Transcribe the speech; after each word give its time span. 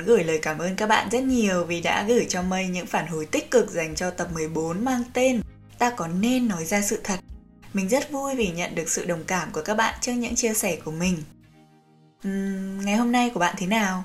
Muốn 0.00 0.06
gửi 0.06 0.24
lời 0.24 0.38
cảm 0.42 0.58
ơn 0.58 0.76
các 0.76 0.86
bạn 0.86 1.08
rất 1.10 1.22
nhiều 1.22 1.64
vì 1.64 1.80
đã 1.80 2.04
gửi 2.08 2.26
cho 2.28 2.42
Mây 2.42 2.68
những 2.68 2.86
phản 2.86 3.06
hồi 3.06 3.26
tích 3.26 3.50
cực 3.50 3.70
dành 3.70 3.94
cho 3.94 4.10
tập 4.10 4.28
14 4.34 4.84
mang 4.84 5.02
tên 5.12 5.40
Ta 5.78 5.90
có 5.90 6.06
nên 6.06 6.48
nói 6.48 6.64
ra 6.64 6.80
sự 6.80 7.00
thật. 7.04 7.20
Mình 7.72 7.88
rất 7.88 8.10
vui 8.10 8.34
vì 8.34 8.48
nhận 8.48 8.74
được 8.74 8.88
sự 8.88 9.04
đồng 9.04 9.24
cảm 9.24 9.48
của 9.52 9.62
các 9.62 9.76
bạn 9.76 9.94
trước 10.00 10.12
những 10.12 10.34
chia 10.34 10.54
sẻ 10.54 10.76
của 10.84 10.90
mình. 10.90 11.16
Uhm, 12.28 12.80
ngày 12.84 12.96
hôm 12.96 13.12
nay 13.12 13.30
của 13.34 13.40
bạn 13.40 13.54
thế 13.58 13.66
nào? 13.66 14.04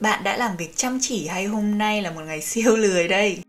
Bạn 0.00 0.24
đã 0.24 0.36
làm 0.36 0.56
việc 0.56 0.76
chăm 0.76 0.98
chỉ 1.02 1.26
hay 1.26 1.44
hôm 1.44 1.78
nay 1.78 2.02
là 2.02 2.10
một 2.10 2.22
ngày 2.26 2.40
siêu 2.50 2.76
lười 2.76 3.08
đây? 3.08 3.42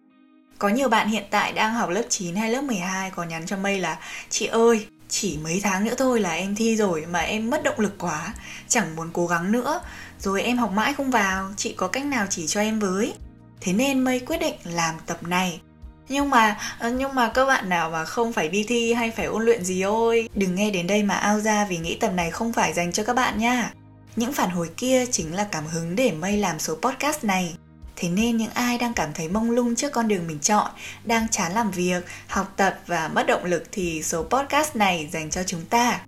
Có 0.57 0.69
nhiều 0.69 0.89
bạn 0.89 1.09
hiện 1.09 1.23
tại 1.29 1.53
đang 1.53 1.73
học 1.73 1.89
lớp 1.89 2.03
9 2.09 2.35
hay 2.35 2.51
lớp 2.51 2.61
12 2.61 3.11
có 3.11 3.23
nhắn 3.23 3.45
cho 3.45 3.57
Mây 3.57 3.79
là 3.79 3.99
Chị 4.29 4.45
ơi, 4.45 4.85
chỉ 5.09 5.37
mấy 5.43 5.59
tháng 5.63 5.85
nữa 5.85 5.95
thôi 5.97 6.19
là 6.19 6.31
em 6.31 6.55
thi 6.55 6.75
rồi 6.75 7.05
mà 7.05 7.19
em 7.19 7.49
mất 7.49 7.63
động 7.63 7.79
lực 7.79 7.95
quá, 7.97 8.33
chẳng 8.67 8.95
muốn 8.95 9.09
cố 9.13 9.27
gắng 9.27 9.51
nữa 9.51 9.81
rồi 10.21 10.43
em 10.43 10.57
học 10.57 10.71
mãi 10.71 10.93
không 10.93 11.11
vào, 11.11 11.49
chị 11.57 11.73
có 11.77 11.87
cách 11.87 12.05
nào 12.05 12.25
chỉ 12.29 12.47
cho 12.47 12.61
em 12.61 12.79
với? 12.79 13.13
Thế 13.61 13.73
nên 13.73 13.99
mây 13.99 14.19
quyết 14.19 14.37
định 14.37 14.55
làm 14.63 14.95
tập 15.05 15.23
này. 15.23 15.61
Nhưng 16.09 16.29
mà 16.29 16.57
ờ, 16.79 16.89
nhưng 16.89 17.15
mà 17.15 17.31
các 17.33 17.45
bạn 17.45 17.69
nào 17.69 17.89
mà 17.89 18.05
không 18.05 18.33
phải 18.33 18.47
đi 18.47 18.65
thi 18.67 18.93
hay 18.93 19.11
phải 19.11 19.25
ôn 19.25 19.45
luyện 19.45 19.63
gì 19.63 19.81
ôi, 19.81 20.29
đừng 20.33 20.55
nghe 20.55 20.71
đến 20.71 20.87
đây 20.87 21.03
mà 21.03 21.15
ao 21.15 21.39
ra 21.39 21.65
vì 21.65 21.77
nghĩ 21.77 21.95
tập 21.95 22.11
này 22.15 22.31
không 22.31 22.53
phải 22.53 22.73
dành 22.73 22.91
cho 22.91 23.03
các 23.03 23.15
bạn 23.15 23.37
nha. 23.37 23.73
Những 24.15 24.33
phản 24.33 24.49
hồi 24.49 24.69
kia 24.77 25.05
chính 25.05 25.35
là 25.35 25.43
cảm 25.43 25.67
hứng 25.67 25.95
để 25.95 26.11
mây 26.11 26.37
làm 26.37 26.59
số 26.59 26.75
podcast 26.75 27.23
này. 27.23 27.55
Thế 27.95 28.09
nên 28.09 28.37
những 28.37 28.51
ai 28.53 28.77
đang 28.77 28.93
cảm 28.93 29.13
thấy 29.13 29.27
mông 29.27 29.51
lung 29.51 29.75
trước 29.75 29.91
con 29.91 30.07
đường 30.07 30.27
mình 30.27 30.39
chọn, 30.39 30.71
đang 31.03 31.27
chán 31.27 31.51
làm 31.51 31.71
việc, 31.71 32.05
học 32.27 32.53
tập 32.57 32.79
và 32.87 33.07
mất 33.07 33.27
động 33.27 33.45
lực 33.45 33.63
thì 33.71 34.03
số 34.03 34.23
podcast 34.23 34.75
này 34.75 35.09
dành 35.11 35.29
cho 35.29 35.43
chúng 35.43 35.65
ta. 35.65 35.99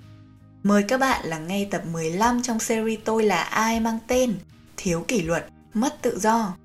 Mời 0.63 0.83
các 0.83 0.97
bạn 0.97 1.25
lắng 1.25 1.47
nghe 1.47 1.67
tập 1.71 1.81
15 1.91 2.41
trong 2.41 2.59
series 2.59 2.99
Tôi 3.05 3.23
là 3.23 3.43
ai 3.43 3.79
mang 3.79 3.99
tên 4.07 4.35
Thiếu 4.77 5.05
kỷ 5.07 5.21
luật, 5.21 5.45
mất 5.73 6.01
tự 6.01 6.19
do. 6.19 6.55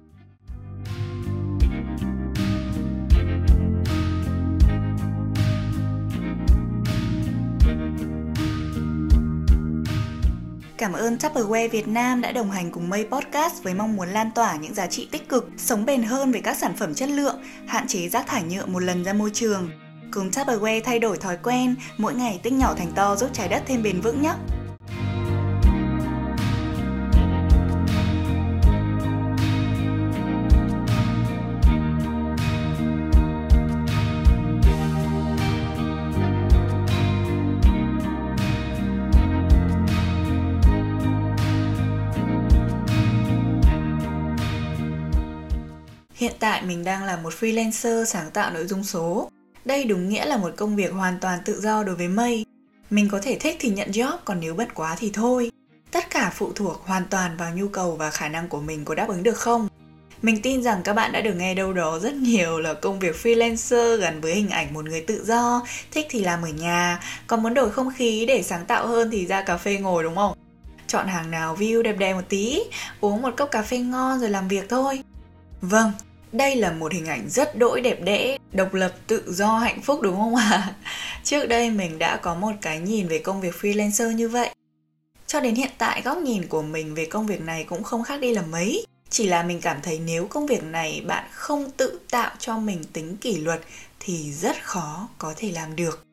Cảm 10.79 10.93
ơn 10.93 11.17
Tupperware 11.17 11.69
Việt 11.69 11.89
Nam 11.89 12.21
đã 12.21 12.33
đồng 12.33 12.51
hành 12.51 12.71
cùng 12.71 12.89
Mây 12.89 13.07
Podcast 13.11 13.63
với 13.63 13.75
mong 13.75 13.97
muốn 13.97 14.09
lan 14.09 14.31
tỏa 14.35 14.57
những 14.57 14.75
giá 14.75 14.87
trị 14.87 15.09
tích 15.11 15.29
cực, 15.29 15.49
sống 15.57 15.87
bền 15.87 16.03
hơn 16.03 16.33
về 16.33 16.41
các 16.41 16.57
sản 16.57 16.73
phẩm 16.77 16.95
chất 16.95 17.09
lượng, 17.09 17.43
hạn 17.67 17.87
chế 17.89 18.09
rác 18.09 18.27
thải 18.27 18.43
nhựa 18.43 18.67
một 18.67 18.81
lần 18.81 19.05
ra 19.05 19.13
môi 19.13 19.31
trường. 19.35 19.71
Cùng 20.13 20.31
Tupperware 20.31 20.81
thay 20.85 20.99
đổi 20.99 21.17
thói 21.17 21.37
quen, 21.43 21.75
mỗi 21.99 22.15
ngày 22.15 22.41
tích 22.43 22.53
nhỏ 22.53 22.75
thành 22.75 22.93
to 22.95 23.17
giúp 23.17 23.31
trái 23.33 23.49
đất 23.49 23.63
thêm 23.67 23.83
bền 23.83 24.01
vững 24.01 24.23
nhé! 24.23 24.35
Hiện 46.15 46.33
tại 46.39 46.63
mình 46.63 46.85
đang 46.85 47.05
là 47.05 47.17
một 47.17 47.33
freelancer 47.41 48.05
sáng 48.05 48.31
tạo 48.31 48.51
nội 48.51 48.67
dung 48.67 48.85
số. 48.85 49.31
Đây 49.69 49.85
đúng 49.85 50.09
nghĩa 50.09 50.25
là 50.25 50.37
một 50.37 50.51
công 50.57 50.77
việc 50.77 50.93
hoàn 50.93 51.19
toàn 51.21 51.39
tự 51.45 51.61
do 51.61 51.83
đối 51.83 51.95
với 51.95 52.09
Mây. 52.09 52.45
Mình 52.91 53.09
có 53.09 53.21
thể 53.23 53.39
thích 53.41 53.57
thì 53.61 53.69
nhận 53.69 53.91
job, 53.91 54.17
còn 54.25 54.41
nếu 54.41 54.55
bận 54.55 54.69
quá 54.75 54.97
thì 54.99 55.11
thôi. 55.15 55.51
Tất 55.93 56.11
cả 56.11 56.33
phụ 56.35 56.53
thuộc 56.55 56.83
hoàn 56.87 57.05
toàn 57.11 57.37
vào 57.37 57.55
nhu 57.55 57.69
cầu 57.69 57.97
và 57.97 58.11
khả 58.11 58.29
năng 58.29 58.49
của 58.49 58.61
mình 58.61 58.85
có 58.85 58.95
đáp 58.95 59.09
ứng 59.09 59.23
được 59.23 59.37
không. 59.37 59.69
Mình 60.23 60.43
tin 60.43 60.63
rằng 60.63 60.81
các 60.85 60.93
bạn 60.93 61.13
đã 61.13 61.21
được 61.21 61.35
nghe 61.35 61.55
đâu 61.55 61.73
đó 61.73 61.99
rất 61.99 62.15
nhiều 62.15 62.59
là 62.59 62.75
công 62.75 62.99
việc 62.99 63.17
freelancer 63.23 63.97
gắn 63.97 64.21
với 64.21 64.35
hình 64.35 64.51
ảnh 64.51 64.75
một 64.75 64.85
người 64.85 65.01
tự 65.01 65.25
do, 65.25 65.67
thích 65.91 66.07
thì 66.11 66.21
làm 66.21 66.43
ở 66.43 66.49
nhà, 66.49 67.01
còn 67.27 67.43
muốn 67.43 67.55
đổi 67.55 67.71
không 67.71 67.93
khí 67.97 68.27
để 68.27 68.43
sáng 68.43 68.67
tạo 68.67 68.87
hơn 68.87 69.11
thì 69.11 69.27
ra 69.27 69.43
cà 69.43 69.57
phê 69.57 69.79
ngồi 69.79 70.03
đúng 70.03 70.17
không? 70.17 70.39
Chọn 70.87 71.07
hàng 71.07 71.31
nào 71.31 71.57
view 71.57 71.83
đẹp 71.83 71.97
đẹp 71.99 72.15
một 72.15 72.29
tí, 72.29 72.61
uống 73.01 73.23
một 73.23 73.35
cốc 73.37 73.51
cà 73.51 73.63
phê 73.63 73.79
ngon 73.79 74.21
rồi 74.21 74.31
làm 74.31 74.49
việc 74.49 74.69
thôi. 74.69 75.03
Vâng, 75.61 75.93
đây 76.33 76.57
là 76.57 76.73
một 76.73 76.93
hình 76.93 77.07
ảnh 77.07 77.29
rất 77.29 77.59
đỗi 77.59 77.81
đẹp 77.81 78.03
đẽ, 78.03 78.39
độc 78.53 78.75
lập, 78.75 78.93
tự 79.07 79.23
do, 79.27 79.59
hạnh 79.59 79.83
phúc 79.83 80.01
đúng 80.03 80.17
không 80.17 80.37
ạ? 80.37 80.49
À? 80.51 80.75
Trước 81.25 81.47
đây 81.47 81.71
mình 81.71 81.99
đã 81.99 82.17
có 82.17 82.35
một 82.35 82.53
cái 82.63 82.81
nhìn 82.81 83.09
về 83.09 83.19
công 83.19 83.41
việc 83.41 83.55
freelancer 83.61 84.13
như 84.13 84.29
vậy. 84.29 84.55
Cho 85.27 85.41
đến 85.41 85.55
hiện 85.55 85.71
tại 85.79 86.03
góc 86.05 86.19
nhìn 86.19 86.47
của 86.49 86.63
mình 86.63 86.95
về 86.95 87.05
công 87.05 87.27
việc 87.27 87.41
này 87.41 87.65
cũng 87.65 87.83
không 87.83 88.05
khác 88.05 88.21
đi 88.21 88.35
là 88.35 88.43
mấy. 88.43 88.87
Chỉ 89.11 89.27
là 89.27 89.43
mình 89.43 89.61
cảm 89.61 89.77
thấy 89.83 90.01
nếu 90.07 90.27
công 90.27 90.47
việc 90.47 90.65
này 90.65 91.03
bạn 91.07 91.25
không 91.33 91.71
tự 91.71 92.01
tạo 92.11 92.31
cho 92.39 92.59
mình 92.59 92.85
tính 92.93 93.17
kỷ 93.17 93.37
luật 93.37 93.61
thì 94.01 94.33
rất 94.33 94.65
khó 94.65 95.09
có 95.19 95.35
thể 95.37 95.53
làm 95.53 95.77
được. 95.77 96.08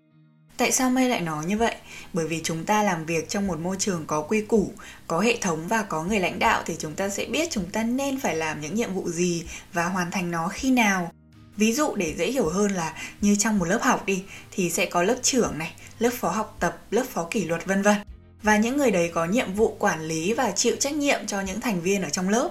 Tại 0.57 0.71
sao 0.71 0.89
Mây 0.89 1.09
lại 1.09 1.21
nói 1.21 1.45
như 1.45 1.57
vậy? 1.57 1.75
Bởi 2.13 2.27
vì 2.27 2.41
chúng 2.43 2.65
ta 2.65 2.83
làm 2.83 3.05
việc 3.05 3.29
trong 3.29 3.47
một 3.47 3.59
môi 3.59 3.75
trường 3.79 4.05
có 4.07 4.21
quy 4.21 4.41
củ, 4.41 4.71
có 5.07 5.19
hệ 5.19 5.37
thống 5.41 5.67
và 5.67 5.81
có 5.81 6.03
người 6.03 6.19
lãnh 6.19 6.39
đạo 6.39 6.63
thì 6.65 6.75
chúng 6.79 6.95
ta 6.95 7.09
sẽ 7.09 7.25
biết 7.25 7.51
chúng 7.51 7.65
ta 7.65 7.83
nên 7.83 8.19
phải 8.19 8.35
làm 8.35 8.61
những 8.61 8.75
nhiệm 8.75 8.93
vụ 8.93 9.09
gì 9.09 9.45
và 9.73 9.85
hoàn 9.85 10.11
thành 10.11 10.31
nó 10.31 10.47
khi 10.47 10.71
nào. 10.71 11.11
Ví 11.57 11.73
dụ 11.73 11.95
để 11.95 12.13
dễ 12.17 12.31
hiểu 12.31 12.49
hơn 12.49 12.71
là 12.71 12.93
như 13.21 13.35
trong 13.39 13.59
một 13.59 13.65
lớp 13.65 13.79
học 13.81 14.05
đi 14.05 14.23
thì 14.51 14.69
sẽ 14.69 14.85
có 14.85 15.03
lớp 15.03 15.15
trưởng 15.21 15.57
này, 15.57 15.73
lớp 15.99 16.09
phó 16.13 16.29
học 16.29 16.57
tập, 16.59 16.77
lớp 16.91 17.05
phó 17.09 17.27
kỷ 17.31 17.45
luật 17.45 17.65
vân 17.65 17.81
vân. 17.81 17.95
Và 18.43 18.57
những 18.57 18.77
người 18.77 18.91
đấy 18.91 19.11
có 19.13 19.25
nhiệm 19.25 19.53
vụ 19.53 19.75
quản 19.79 20.01
lý 20.01 20.33
và 20.33 20.51
chịu 20.51 20.75
trách 20.79 20.93
nhiệm 20.93 21.27
cho 21.27 21.41
những 21.41 21.61
thành 21.61 21.81
viên 21.81 22.03
ở 22.03 22.09
trong 22.09 22.29
lớp. 22.29 22.49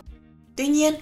Tuy 0.56 0.66
nhiên, 0.66 0.94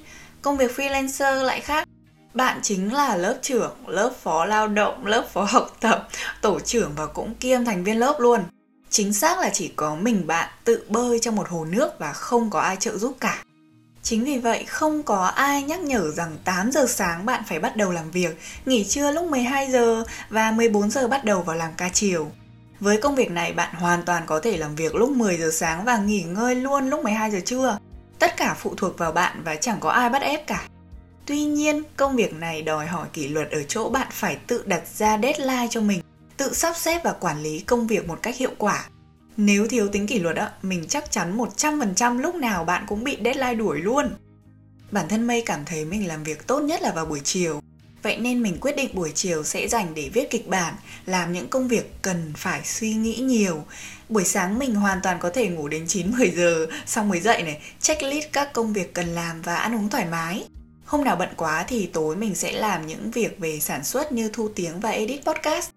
công 0.42 0.56
việc 0.56 0.76
freelancer 0.76 1.42
lại 1.42 1.60
khác 1.60 1.88
bạn 2.34 2.60
chính 2.62 2.92
là 2.92 3.16
lớp 3.16 3.38
trưởng, 3.42 3.76
lớp 3.86 4.12
phó 4.22 4.44
lao 4.44 4.68
động, 4.68 5.06
lớp 5.06 5.28
phó 5.32 5.44
học 5.44 5.76
tập, 5.80 6.08
tổ 6.42 6.60
trưởng 6.60 6.92
và 6.96 7.06
cũng 7.06 7.34
kiêm 7.34 7.64
thành 7.64 7.84
viên 7.84 7.98
lớp 7.98 8.16
luôn. 8.18 8.40
Chính 8.90 9.12
xác 9.12 9.38
là 9.38 9.50
chỉ 9.52 9.68
có 9.76 9.94
mình 9.94 10.26
bạn 10.26 10.48
tự 10.64 10.84
bơi 10.88 11.18
trong 11.18 11.36
một 11.36 11.48
hồ 11.48 11.64
nước 11.64 11.98
và 11.98 12.12
không 12.12 12.50
có 12.50 12.60
ai 12.60 12.76
trợ 12.76 12.98
giúp 12.98 13.16
cả. 13.20 13.44
Chính 14.02 14.24
vì 14.24 14.38
vậy 14.38 14.64
không 14.64 15.02
có 15.02 15.24
ai 15.24 15.62
nhắc 15.62 15.80
nhở 15.80 16.10
rằng 16.10 16.36
8 16.44 16.72
giờ 16.72 16.86
sáng 16.88 17.26
bạn 17.26 17.42
phải 17.48 17.58
bắt 17.58 17.76
đầu 17.76 17.92
làm 17.92 18.10
việc, 18.10 18.38
nghỉ 18.66 18.84
trưa 18.84 19.12
lúc 19.12 19.30
12 19.30 19.70
giờ 19.70 20.04
và 20.30 20.50
14 20.50 20.90
giờ 20.90 21.08
bắt 21.08 21.24
đầu 21.24 21.42
vào 21.42 21.56
làm 21.56 21.72
ca 21.76 21.88
chiều. 21.88 22.30
Với 22.80 22.96
công 22.96 23.14
việc 23.14 23.30
này 23.30 23.52
bạn 23.52 23.74
hoàn 23.74 24.02
toàn 24.02 24.22
có 24.26 24.40
thể 24.40 24.56
làm 24.56 24.74
việc 24.74 24.94
lúc 24.94 25.10
10 25.10 25.36
giờ 25.36 25.50
sáng 25.52 25.84
và 25.84 25.96
nghỉ 25.96 26.22
ngơi 26.22 26.54
luôn 26.54 26.88
lúc 26.88 27.04
12 27.04 27.30
giờ 27.30 27.40
trưa. 27.44 27.78
Tất 28.18 28.36
cả 28.36 28.56
phụ 28.58 28.74
thuộc 28.76 28.98
vào 28.98 29.12
bạn 29.12 29.42
và 29.44 29.56
chẳng 29.56 29.80
có 29.80 29.90
ai 29.90 30.08
bắt 30.08 30.22
ép 30.22 30.46
cả. 30.46 30.68
Tuy 31.26 31.44
nhiên, 31.44 31.82
công 31.96 32.16
việc 32.16 32.34
này 32.34 32.62
đòi 32.62 32.86
hỏi 32.86 33.06
kỷ 33.12 33.28
luật 33.28 33.50
ở 33.50 33.62
chỗ 33.68 33.88
bạn 33.88 34.08
phải 34.10 34.36
tự 34.46 34.62
đặt 34.66 34.82
ra 34.94 35.18
deadline 35.22 35.66
cho 35.70 35.80
mình, 35.80 36.00
tự 36.42 36.54
sắp 36.54 36.76
xếp 36.76 37.00
và 37.04 37.12
quản 37.12 37.42
lý 37.42 37.60
công 37.60 37.86
việc 37.86 38.08
một 38.08 38.18
cách 38.22 38.36
hiệu 38.36 38.50
quả. 38.58 38.88
Nếu 39.36 39.66
thiếu 39.66 39.88
tính 39.88 40.06
kỷ 40.06 40.18
luật 40.18 40.36
mình 40.62 40.84
chắc 40.88 41.10
chắn 41.10 41.38
100% 41.38 42.20
lúc 42.20 42.34
nào 42.34 42.64
bạn 42.64 42.84
cũng 42.88 43.04
bị 43.04 43.16
deadline 43.24 43.54
đuổi 43.54 43.80
luôn. 43.80 44.10
Bản 44.90 45.08
thân 45.08 45.26
Mây 45.26 45.42
cảm 45.46 45.64
thấy 45.64 45.84
mình 45.84 46.08
làm 46.08 46.24
việc 46.24 46.46
tốt 46.46 46.60
nhất 46.60 46.82
là 46.82 46.92
vào 46.92 47.06
buổi 47.06 47.20
chiều. 47.24 47.62
Vậy 48.02 48.16
nên 48.16 48.42
mình 48.42 48.56
quyết 48.60 48.76
định 48.76 48.90
buổi 48.94 49.12
chiều 49.14 49.44
sẽ 49.44 49.68
dành 49.68 49.94
để 49.94 50.10
viết 50.14 50.30
kịch 50.30 50.48
bản, 50.48 50.74
làm 51.06 51.32
những 51.32 51.48
công 51.48 51.68
việc 51.68 52.02
cần 52.02 52.32
phải 52.36 52.60
suy 52.64 52.94
nghĩ 52.94 53.14
nhiều. 53.14 53.64
Buổi 54.08 54.24
sáng 54.24 54.58
mình 54.58 54.74
hoàn 54.74 55.00
toàn 55.02 55.18
có 55.20 55.30
thể 55.30 55.48
ngủ 55.48 55.68
đến 55.68 55.84
9-10 55.84 56.30
giờ, 56.36 56.66
xong 56.86 57.08
mới 57.08 57.20
dậy 57.20 57.42
này, 57.42 57.60
checklist 57.80 58.28
các 58.32 58.52
công 58.52 58.72
việc 58.72 58.94
cần 58.94 59.06
làm 59.06 59.42
và 59.42 59.56
ăn 59.56 59.74
uống 59.74 59.88
thoải 59.88 60.04
mái. 60.04 60.44
Hôm 60.84 61.04
nào 61.04 61.16
bận 61.16 61.28
quá 61.36 61.64
thì 61.68 61.86
tối 61.86 62.16
mình 62.16 62.34
sẽ 62.34 62.52
làm 62.52 62.86
những 62.86 63.10
việc 63.10 63.38
về 63.38 63.60
sản 63.60 63.84
xuất 63.84 64.12
như 64.12 64.30
thu 64.32 64.48
tiếng 64.48 64.80
và 64.80 64.90
edit 64.90 65.24
podcast. 65.24 65.70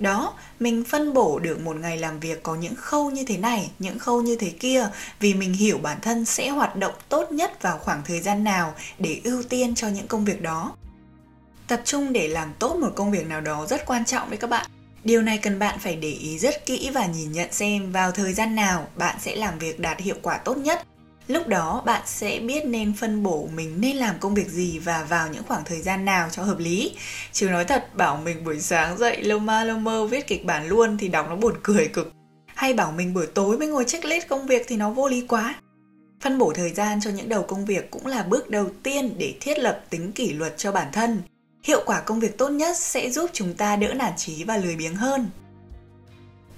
Đó, 0.00 0.34
mình 0.60 0.84
phân 0.84 1.12
bổ 1.12 1.38
được 1.38 1.60
một 1.60 1.76
ngày 1.76 1.98
làm 1.98 2.20
việc 2.20 2.42
có 2.42 2.54
những 2.54 2.74
khâu 2.74 3.10
như 3.10 3.24
thế 3.24 3.36
này, 3.36 3.70
những 3.78 3.98
khâu 3.98 4.22
như 4.22 4.36
thế 4.36 4.50
kia 4.50 4.88
vì 5.20 5.34
mình 5.34 5.52
hiểu 5.52 5.78
bản 5.78 5.98
thân 6.02 6.24
sẽ 6.24 6.48
hoạt 6.48 6.76
động 6.76 6.94
tốt 7.08 7.32
nhất 7.32 7.62
vào 7.62 7.78
khoảng 7.78 8.02
thời 8.04 8.20
gian 8.20 8.44
nào 8.44 8.74
để 8.98 9.20
ưu 9.24 9.42
tiên 9.42 9.74
cho 9.74 9.88
những 9.88 10.06
công 10.06 10.24
việc 10.24 10.42
đó. 10.42 10.72
Tập 11.68 11.80
trung 11.84 12.12
để 12.12 12.28
làm 12.28 12.52
tốt 12.58 12.76
một 12.76 12.90
công 12.94 13.10
việc 13.10 13.26
nào 13.26 13.40
đó 13.40 13.66
rất 13.66 13.86
quan 13.86 14.04
trọng 14.04 14.30
đấy 14.30 14.36
các 14.36 14.50
bạn. 14.50 14.66
Điều 15.04 15.22
này 15.22 15.38
cần 15.38 15.58
bạn 15.58 15.78
phải 15.78 15.96
để 15.96 16.10
ý 16.10 16.38
rất 16.38 16.66
kỹ 16.66 16.90
và 16.94 17.06
nhìn 17.06 17.32
nhận 17.32 17.52
xem 17.52 17.92
vào 17.92 18.12
thời 18.12 18.32
gian 18.32 18.54
nào 18.54 18.86
bạn 18.96 19.16
sẽ 19.20 19.36
làm 19.36 19.58
việc 19.58 19.80
đạt 19.80 20.00
hiệu 20.00 20.16
quả 20.22 20.36
tốt 20.36 20.56
nhất 20.56 20.86
lúc 21.32 21.48
đó, 21.48 21.82
bạn 21.86 22.02
sẽ 22.06 22.38
biết 22.38 22.66
nên 22.66 22.92
phân 22.92 23.22
bổ 23.22 23.48
mình 23.54 23.80
nên 23.80 23.96
làm 23.96 24.14
công 24.20 24.34
việc 24.34 24.48
gì 24.48 24.78
và 24.78 25.06
vào 25.08 25.28
những 25.28 25.42
khoảng 25.48 25.64
thời 25.64 25.80
gian 25.80 26.04
nào 26.04 26.28
cho 26.32 26.42
hợp 26.42 26.58
lý. 26.58 26.96
Chứ 27.32 27.48
nói 27.48 27.64
thật, 27.64 27.96
bảo 27.96 28.20
mình 28.24 28.44
buổi 28.44 28.60
sáng 28.60 28.98
dậy 28.98 29.22
lơ 29.22 29.38
ma 29.38 29.64
lơ 29.64 29.76
mơ 29.76 30.06
viết 30.06 30.26
kịch 30.26 30.44
bản 30.44 30.68
luôn 30.68 30.96
thì 30.98 31.08
đọc 31.08 31.26
nó 31.28 31.36
buồn 31.36 31.54
cười 31.62 31.88
cực. 31.88 32.12
Hay 32.54 32.72
bảo 32.72 32.92
mình 32.92 33.14
buổi 33.14 33.26
tối 33.26 33.58
mới 33.58 33.68
ngồi 33.68 33.84
checklist 33.84 34.28
công 34.28 34.46
việc 34.46 34.64
thì 34.68 34.76
nó 34.76 34.90
vô 34.90 35.08
lý 35.08 35.26
quá. 35.28 35.54
Phân 36.20 36.38
bổ 36.38 36.52
thời 36.52 36.70
gian 36.70 37.00
cho 37.00 37.10
những 37.10 37.28
đầu 37.28 37.42
công 37.42 37.64
việc 37.64 37.90
cũng 37.90 38.06
là 38.06 38.22
bước 38.22 38.50
đầu 38.50 38.66
tiên 38.82 39.14
để 39.18 39.34
thiết 39.40 39.58
lập 39.58 39.84
tính 39.90 40.12
kỷ 40.12 40.32
luật 40.32 40.58
cho 40.58 40.72
bản 40.72 40.88
thân. 40.92 41.22
Hiệu 41.64 41.82
quả 41.86 42.00
công 42.00 42.20
việc 42.20 42.38
tốt 42.38 42.48
nhất 42.48 42.76
sẽ 42.76 43.10
giúp 43.10 43.30
chúng 43.32 43.54
ta 43.54 43.76
đỡ 43.76 43.94
nản 43.94 44.12
trí 44.16 44.44
và 44.44 44.56
lười 44.56 44.76
biếng 44.76 44.94
hơn 44.94 45.30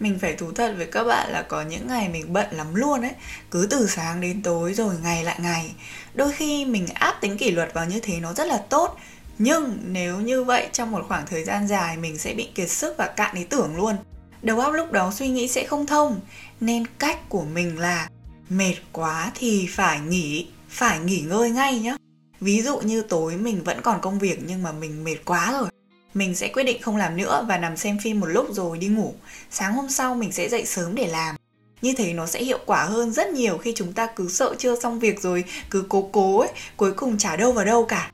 mình 0.02 0.19
phải 0.19 0.32
thú 0.32 0.52
thật 0.52 0.75
với 0.76 0.87
các 0.87 1.04
bạn 1.04 1.32
là 1.32 1.43
có 1.43 1.62
những 1.62 1.87
ngày 1.87 2.08
mình 2.08 2.32
bận 2.32 2.46
lắm 2.50 2.75
luôn 2.75 3.02
ấy. 3.02 3.12
Cứ 3.50 3.66
từ 3.70 3.87
sáng 3.87 4.20
đến 4.20 4.43
tối 4.43 4.75
rồi 4.75 4.94
ngày 5.02 5.25
lại 5.25 5.38
ngày. 5.40 5.75
Đôi 6.14 6.32
khi 6.32 6.64
mình 6.64 6.87
áp 6.94 7.19
tính 7.20 7.38
kỷ 7.38 7.50
luật 7.50 7.75
vào 7.75 7.87
như 7.87 8.00
thế 8.00 8.20
nó 8.20 8.32
rất 8.32 8.46
là 8.46 8.58
tốt. 8.69 8.99
Nhưng 9.38 9.78
nếu 9.87 10.20
như 10.20 10.44
vậy, 10.44 10.69
trong 10.72 10.90
một 10.90 11.04
khoảng 11.08 11.26
thời 11.26 11.44
gian 11.44 11.69
dài 11.69 11.96
mình 11.96 12.19
sẽ 12.19 12.34
bị 12.34 12.49
kiệt 12.54 12.70
sức 12.70 12.94
và 12.99 13.06
cạn 13.06 13.34
ý 13.34 13.44
tưởng 13.44 13.76
luôn. 13.76 13.96
Đầu 14.43 14.60
óc 14.60 14.72
lúc 14.72 14.93
đó 14.93 15.12
suy 15.14 15.28
nghĩ 15.28 15.49
sẽ 15.49 15.66
không 15.66 15.87
thông. 15.87 16.20
Nên 16.60 16.84
cách 16.98 17.28
của 17.28 17.43
mình 17.43 17.78
là 17.78 18.08
mệt 18.48 18.75
quá 18.93 19.32
thì 19.34 19.66
phải 19.70 20.00
nghỉ 20.00 20.46
phải 20.69 20.98
nghỉ 20.98 21.20
ngơi 21.20 21.50
ngay 21.50 21.78
nhá. 21.78 21.96
Ví 22.40 22.62
dụ 22.62 22.81
như 22.81 23.02
tối 23.02 23.37
mình 23.37 23.64
vẫn 23.64 23.81
còn 23.82 24.00
công 24.00 24.19
việc 24.19 24.40
nhưng 24.46 24.62
mà 24.62 24.72
mình 24.72 25.05
mệt 25.05 25.16
quá 25.25 25.52
rồi 25.52 25.69
mình 26.14 26.34
sẽ 26.34 26.48
quyết 26.48 26.62
định 26.64 26.82
không 26.82 26.96
làm 26.96 27.16
nữa 27.16 27.46
và 27.48 27.58
nằm 27.58 27.76
xem 27.76 27.98
phim 27.98 28.20
một 28.20 28.26
lúc 28.26 28.46
rồi 28.50 28.78
đi 28.78 28.86
ngủ. 28.86 29.14
Sáng 29.50 29.74
hôm 29.74 29.88
sau 29.88 30.14
mình 30.14 30.32
sẽ 30.32 30.48
dậy 30.48 30.66
sớm 30.66 30.94
để 30.94 31.06
làm. 31.06 31.36
Như 31.82 31.94
thế 31.96 32.12
nó 32.12 32.26
sẽ 32.26 32.44
hiệu 32.44 32.58
quả 32.66 32.84
hơn 32.84 33.12
rất 33.12 33.28
nhiều 33.28 33.58
khi 33.58 33.72
chúng 33.76 33.92
ta 33.92 34.06
cứ 34.06 34.28
sợ 34.28 34.54
chưa 34.58 34.80
xong 34.80 34.98
việc 34.98 35.20
rồi 35.20 35.44
cứ 35.70 35.84
cố 35.88 36.08
cố 36.12 36.40
ấy, 36.40 36.50
cuối 36.76 36.92
cùng 36.92 37.18
chả 37.18 37.36
đâu 37.36 37.52
vào 37.52 37.64
đâu 37.64 37.84
cả. 37.84 38.10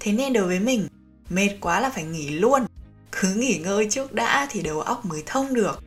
Thế 0.00 0.12
nên 0.12 0.32
đối 0.32 0.44
với 0.44 0.60
mình, 0.60 0.88
mệt 1.28 1.50
quá 1.60 1.80
là 1.80 1.90
phải 1.90 2.04
nghỉ 2.04 2.30
luôn. 2.30 2.66
Cứ 3.12 3.34
nghỉ 3.34 3.58
ngơi 3.58 3.86
trước 3.90 4.12
đã 4.12 4.46
thì 4.50 4.62
đầu 4.62 4.80
óc 4.80 5.04
mới 5.04 5.22
thông 5.26 5.54
được. 5.54 5.82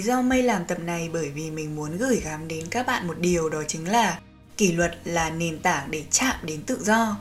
Lý 0.00 0.06
do 0.06 0.22
mây 0.22 0.42
làm 0.42 0.64
tập 0.64 0.78
này 0.78 1.08
bởi 1.12 1.30
vì 1.30 1.50
mình 1.50 1.76
muốn 1.76 1.98
gửi 1.98 2.20
gắm 2.24 2.48
đến 2.48 2.66
các 2.70 2.86
bạn 2.86 3.06
một 3.06 3.18
điều, 3.18 3.48
đó 3.48 3.62
chính 3.68 3.88
là 3.88 4.18
kỷ 4.56 4.72
luật 4.72 4.98
là 5.04 5.30
nền 5.30 5.58
tảng 5.58 5.90
để 5.90 6.04
chạm 6.10 6.34
đến 6.42 6.62
tự 6.62 6.78
do. 6.84 7.16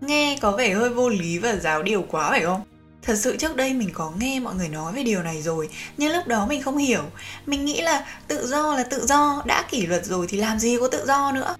Nghe 0.00 0.38
có 0.40 0.50
vẻ 0.50 0.74
hơi 0.74 0.90
vô 0.90 1.08
lý 1.08 1.38
và 1.38 1.56
giáo 1.56 1.82
điều 1.82 2.02
quá 2.02 2.30
phải 2.30 2.42
không? 2.42 2.62
Thật 3.02 3.14
sự 3.16 3.36
trước 3.36 3.56
đây 3.56 3.74
mình 3.74 3.90
có 3.92 4.12
nghe 4.18 4.40
mọi 4.40 4.54
người 4.54 4.68
nói 4.68 4.92
về 4.92 5.02
điều 5.02 5.22
này 5.22 5.42
rồi, 5.42 5.68
Nhưng 5.96 6.12
lúc 6.12 6.26
đó 6.26 6.46
mình 6.46 6.62
không 6.62 6.76
hiểu 6.76 7.02
Mình 7.46 7.64
nghĩ 7.64 7.80
là 7.80 8.06
tự 8.28 8.46
do 8.46 8.74
là 8.74 8.82
tự 8.82 9.06
do, 9.06 9.42
Đã 9.46 9.64
kỷ 9.70 9.86
luật 9.86 10.04
rồi 10.04 10.26
thì 10.28 10.38
làm 10.38 10.58
gì 10.58 10.76
có 10.80 10.88
tự 10.88 11.04
do 11.06 11.32
nữa 11.32 11.56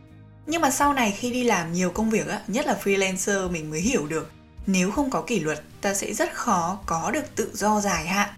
Nhưng 0.47 0.61
mà 0.61 0.71
sau 0.71 0.93
này 0.93 1.11
khi 1.19 1.31
đi 1.31 1.45
làm 1.45 1.73
nhiều 1.73 1.91
công 1.91 2.11
việc 2.11 2.29
á, 2.29 2.41
Nhất 2.47 2.67
là 2.67 2.77
freelancer 2.85 3.51
mình 3.51 3.71
mới 3.71 3.81
hiểu 3.81 4.07
được, 4.07 4.31
Nếu 4.67 4.91
không 4.91 5.11
có 5.11 5.23
kỷ 5.23 5.41
luật, 5.41 5.63
Ta 5.81 5.95
sẽ 5.95 6.13
rất 6.15 6.35
khó 6.35 6.79
có 6.87 7.11
được 7.11 7.35
tự 7.37 7.51
do 7.55 7.81
dài 7.81 8.07
hạn 8.07 8.29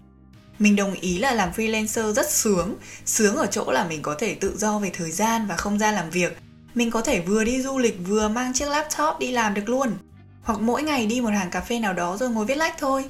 mình 0.59 0.75
đồng 0.75 0.93
ý 0.93 1.17
là 1.17 1.33
làm 1.33 1.51
freelancer 1.55 2.13
rất 2.13 2.31
sướng. 2.31 2.75
Sướng 3.05 3.35
ở 3.35 3.45
chỗ 3.45 3.71
là 3.71 3.87
mình 3.87 4.01
có 4.01 4.15
thể 4.19 4.35
tự 4.35 4.57
do 4.57 4.79
về 4.79 4.89
thời 4.93 5.11
gian 5.11 5.47
và 5.47 5.55
không 5.55 5.79
gian 5.79 5.95
làm 5.95 6.09
việc. 6.09 6.37
Mình 6.75 6.91
có 6.91 7.01
thể 7.01 7.21
vừa 7.21 7.43
đi 7.43 7.61
du 7.61 7.77
lịch 7.77 7.97
vừa 8.07 8.29
mang 8.29 8.53
chiếc 8.53 8.69
laptop 8.69 9.19
đi 9.19 9.31
làm 9.31 9.53
được 9.53 9.69
luôn. 9.69 9.91
Hoặc 10.43 10.59
mỗi 10.59 10.83
ngày 10.83 11.05
đi 11.05 11.21
một 11.21 11.29
hàng 11.29 11.49
cà 11.49 11.61
phê 11.61 11.79
nào 11.79 11.93
đó 11.93 12.17
rồi 12.17 12.29
ngồi 12.29 12.45
viết 12.45 12.57
lách 12.57 12.77
thôi. 12.77 13.05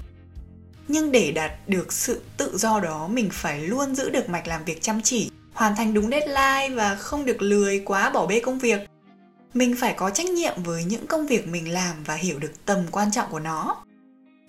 Nhưng 0.88 1.12
để 1.12 1.32
đạt 1.32 1.52
được 1.68 1.94
sự 1.94 2.22
tự 2.38 2.58
do 2.58 2.80
đó, 2.80 3.08
mình 3.08 3.30
phải 3.32 3.62
luôn 3.62 3.96
giữ 3.96 4.10
được 4.10 4.30
mạch 4.30 4.48
làm 4.48 4.66
việc 4.66 4.82
chăm 4.82 5.02
chỉ, 5.02 5.32
hoàn 5.54 5.76
thành 5.76 5.94
đúng 5.94 6.10
deadline 6.10 6.76
và 6.76 6.96
không 6.96 7.26
được 7.26 7.42
lười 7.42 7.80
quá 7.80 8.10
bỏ 8.10 8.28
bê 8.28 8.40
công 8.40 8.60
việc. 8.60 8.80
Mình 9.54 9.76
phải 9.80 9.94
có 9.94 10.10
trách 10.10 10.30
nhiệm 10.30 10.64
với 10.64 10.84
những 10.84 11.08
công 11.08 11.28
việc 11.28 11.48
mình 11.48 11.74
làm 11.74 12.04
và 12.04 12.16
hiểu 12.16 12.40
được 12.40 12.52
tầm 12.66 12.78
quan 12.92 13.12
trọng 13.12 13.32
của 13.32 13.40
nó 13.40 13.84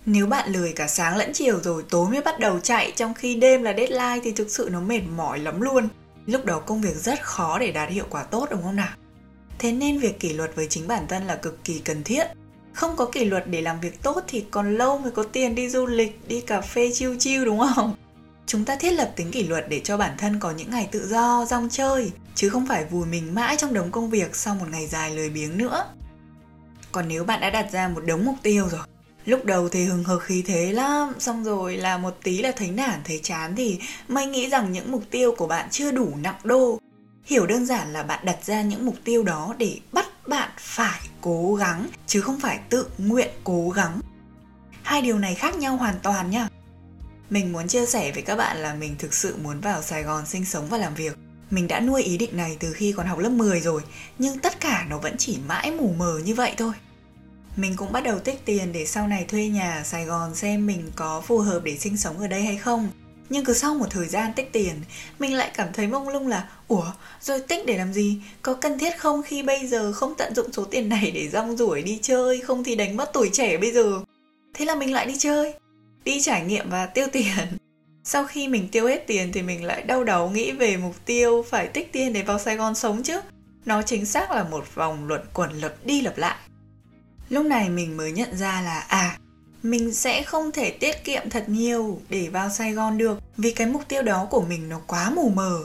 nếu 0.05 0.27
bạn 0.27 0.51
lười 0.51 0.73
cả 0.73 0.87
sáng 0.87 1.17
lẫn 1.17 1.31
chiều 1.33 1.59
rồi 1.63 1.83
tối 1.89 2.09
mới 2.09 2.21
bắt 2.21 2.39
đầu 2.39 2.59
chạy 2.59 2.93
trong 2.95 3.13
khi 3.13 3.35
đêm 3.35 3.63
là 3.63 3.73
deadline 3.77 4.19
thì 4.23 4.31
thực 4.31 4.51
sự 4.51 4.69
nó 4.71 4.81
mệt 4.81 5.01
mỏi 5.15 5.39
lắm 5.39 5.61
luôn. 5.61 5.87
Lúc 6.25 6.45
đó 6.45 6.59
công 6.59 6.81
việc 6.81 6.95
rất 6.95 7.23
khó 7.23 7.59
để 7.59 7.71
đạt 7.71 7.89
hiệu 7.89 8.05
quả 8.09 8.23
tốt 8.23 8.47
đúng 8.51 8.63
không 8.63 8.75
nào? 8.75 8.93
Thế 9.59 9.71
nên 9.71 9.99
việc 9.99 10.19
kỷ 10.19 10.33
luật 10.33 10.55
với 10.55 10.67
chính 10.67 10.87
bản 10.87 11.07
thân 11.07 11.27
là 11.27 11.35
cực 11.35 11.63
kỳ 11.63 11.79
cần 11.79 12.03
thiết. 12.03 12.27
Không 12.73 12.95
có 12.95 13.05
kỷ 13.05 13.25
luật 13.25 13.43
để 13.47 13.61
làm 13.61 13.79
việc 13.79 14.03
tốt 14.03 14.23
thì 14.27 14.45
còn 14.51 14.77
lâu 14.77 14.97
mới 14.97 15.11
có 15.11 15.23
tiền 15.23 15.55
đi 15.55 15.69
du 15.69 15.85
lịch, 15.85 16.27
đi 16.27 16.41
cà 16.41 16.61
phê 16.61 16.91
chiêu 16.93 17.15
chiêu 17.19 17.45
đúng 17.45 17.59
không? 17.75 17.95
Chúng 18.45 18.65
ta 18.65 18.75
thiết 18.75 18.91
lập 18.91 19.11
tính 19.15 19.31
kỷ 19.31 19.43
luật 19.43 19.65
để 19.69 19.81
cho 19.83 19.97
bản 19.97 20.17
thân 20.17 20.39
có 20.39 20.51
những 20.51 20.71
ngày 20.71 20.89
tự 20.91 21.07
do, 21.07 21.45
rong 21.45 21.69
chơi, 21.69 22.11
chứ 22.35 22.49
không 22.49 22.67
phải 22.67 22.85
vùi 22.85 23.07
mình 23.07 23.35
mãi 23.35 23.55
trong 23.57 23.73
đống 23.73 23.91
công 23.91 24.09
việc 24.09 24.35
sau 24.35 24.55
một 24.55 24.65
ngày 24.71 24.87
dài 24.87 25.15
lười 25.15 25.29
biếng 25.29 25.57
nữa. 25.57 25.85
Còn 26.91 27.07
nếu 27.07 27.23
bạn 27.23 27.41
đã 27.41 27.49
đặt 27.49 27.71
ra 27.71 27.87
một 27.87 28.05
đống 28.05 28.25
mục 28.25 28.35
tiêu 28.43 28.69
rồi, 28.69 28.81
lúc 29.25 29.45
đầu 29.45 29.69
thì 29.69 29.83
hừng 29.85 30.03
hực 30.03 30.23
khí 30.23 30.43
thế 30.47 30.73
lắm, 30.73 31.13
xong 31.19 31.43
rồi 31.43 31.77
là 31.77 31.97
một 31.97 32.17
tí 32.23 32.41
là 32.41 32.51
thấy 32.51 32.71
nản, 32.71 32.99
thấy 33.03 33.19
chán 33.23 33.55
thì 33.55 33.79
may 34.07 34.25
nghĩ 34.25 34.49
rằng 34.49 34.71
những 34.71 34.91
mục 34.91 35.03
tiêu 35.11 35.35
của 35.37 35.47
bạn 35.47 35.67
chưa 35.71 35.91
đủ 35.91 36.13
nặng 36.23 36.39
đô. 36.43 36.79
Hiểu 37.25 37.47
đơn 37.47 37.65
giản 37.65 37.93
là 37.93 38.03
bạn 38.03 38.25
đặt 38.25 38.45
ra 38.45 38.61
những 38.61 38.85
mục 38.85 38.95
tiêu 39.03 39.23
đó 39.23 39.55
để 39.57 39.77
bắt 39.91 40.27
bạn 40.27 40.49
phải 40.57 40.99
cố 41.21 41.55
gắng, 41.55 41.87
chứ 42.07 42.21
không 42.21 42.39
phải 42.39 42.59
tự 42.69 42.87
nguyện 42.97 43.29
cố 43.43 43.69
gắng. 43.69 43.99
Hai 44.83 45.01
điều 45.01 45.19
này 45.19 45.35
khác 45.35 45.55
nhau 45.55 45.77
hoàn 45.77 45.95
toàn 46.03 46.31
nhá 46.31 46.47
mình 47.29 47.51
muốn 47.53 47.67
chia 47.67 47.85
sẻ 47.85 48.11
với 48.11 48.21
các 48.21 48.35
bạn 48.35 48.57
là 48.57 48.73
mình 48.73 48.95
thực 48.99 49.13
sự 49.13 49.35
muốn 49.43 49.59
vào 49.59 49.81
Sài 49.81 50.03
Gòn 50.03 50.25
sinh 50.25 50.45
sống 50.45 50.67
và 50.69 50.77
làm 50.77 50.95
việc. 50.95 51.17
Mình 51.49 51.67
đã 51.67 51.79
nuôi 51.79 52.03
ý 52.03 52.17
định 52.17 52.37
này 52.37 52.57
từ 52.59 52.73
khi 52.73 52.91
còn 52.91 53.07
học 53.07 53.19
lớp 53.19 53.29
10 53.29 53.61
rồi, 53.61 53.81
nhưng 54.19 54.39
tất 54.39 54.59
cả 54.59 54.85
nó 54.89 54.97
vẫn 54.97 55.15
chỉ 55.17 55.37
mãi 55.47 55.71
mù 55.71 55.93
mờ 55.97 56.19
như 56.25 56.35
vậy 56.35 56.53
thôi 56.57 56.73
mình 57.61 57.73
cũng 57.75 57.91
bắt 57.91 58.03
đầu 58.03 58.19
tích 58.19 58.45
tiền 58.45 58.71
để 58.71 58.85
sau 58.85 59.07
này 59.07 59.25
thuê 59.27 59.47
nhà 59.47 59.75
ở 59.77 59.83
Sài 59.83 60.05
Gòn 60.05 60.35
xem 60.35 60.65
mình 60.65 60.91
có 60.95 61.21
phù 61.21 61.37
hợp 61.37 61.61
để 61.63 61.77
sinh 61.77 61.97
sống 61.97 62.19
ở 62.19 62.27
đây 62.27 62.43
hay 62.43 62.57
không. 62.57 62.89
Nhưng 63.29 63.45
cứ 63.45 63.53
sau 63.53 63.75
một 63.75 63.85
thời 63.89 64.07
gian 64.07 64.33
tích 64.35 64.49
tiền, 64.53 64.73
mình 65.19 65.35
lại 65.35 65.51
cảm 65.53 65.67
thấy 65.73 65.87
mông 65.87 66.09
lung 66.09 66.27
là 66.27 66.49
Ủa, 66.67 66.85
rồi 67.21 67.39
tích 67.39 67.65
để 67.65 67.77
làm 67.77 67.93
gì? 67.93 68.21
Có 68.41 68.53
cần 68.53 68.79
thiết 68.79 68.97
không 68.97 69.23
khi 69.23 69.43
bây 69.43 69.67
giờ 69.67 69.91
không 69.91 70.13
tận 70.17 70.35
dụng 70.35 70.53
số 70.53 70.63
tiền 70.63 70.89
này 70.89 71.11
để 71.11 71.29
rong 71.29 71.57
ruổi 71.57 71.81
đi 71.81 71.99
chơi, 72.01 72.39
không 72.41 72.63
thì 72.63 72.75
đánh 72.75 72.97
mất 72.97 73.09
tuổi 73.13 73.29
trẻ 73.33 73.57
bây 73.57 73.71
giờ? 73.71 73.99
Thế 74.53 74.65
là 74.65 74.75
mình 74.75 74.93
lại 74.93 75.05
đi 75.05 75.17
chơi, 75.19 75.53
đi 76.03 76.21
trải 76.21 76.45
nghiệm 76.45 76.69
và 76.69 76.85
tiêu 76.85 77.07
tiền. 77.11 77.57
Sau 78.03 78.25
khi 78.25 78.47
mình 78.47 78.67
tiêu 78.71 78.87
hết 78.87 79.07
tiền 79.07 79.31
thì 79.31 79.41
mình 79.41 79.63
lại 79.63 79.81
đau 79.81 80.03
đầu 80.03 80.29
nghĩ 80.29 80.51
về 80.51 80.77
mục 80.77 80.95
tiêu 81.05 81.45
phải 81.49 81.67
tích 81.67 81.91
tiền 81.91 82.13
để 82.13 82.21
vào 82.21 82.39
Sài 82.39 82.55
Gòn 82.55 82.75
sống 82.75 83.03
chứ. 83.03 83.19
Nó 83.65 83.81
chính 83.81 84.05
xác 84.05 84.31
là 84.31 84.43
một 84.43 84.75
vòng 84.75 85.07
luận 85.07 85.21
quẩn 85.33 85.51
lặp 85.59 85.85
đi 85.85 86.01
lặp 86.01 86.17
lại 86.17 86.35
lúc 87.29 87.45
này 87.45 87.69
mình 87.69 87.97
mới 87.97 88.11
nhận 88.11 88.37
ra 88.37 88.61
là 88.61 88.79
à 88.79 89.17
mình 89.63 89.93
sẽ 89.93 90.23
không 90.23 90.51
thể 90.51 90.71
tiết 90.71 91.03
kiệm 91.03 91.29
thật 91.29 91.49
nhiều 91.49 92.01
để 92.09 92.29
vào 92.31 92.49
Sài 92.49 92.73
Gòn 92.73 92.97
được, 92.97 93.19
vì 93.37 93.51
cái 93.51 93.67
mục 93.67 93.87
tiêu 93.87 94.01
đó 94.01 94.27
của 94.29 94.41
mình 94.41 94.69
nó 94.69 94.79
quá 94.87 95.09
mù 95.09 95.29
mờ. 95.29 95.63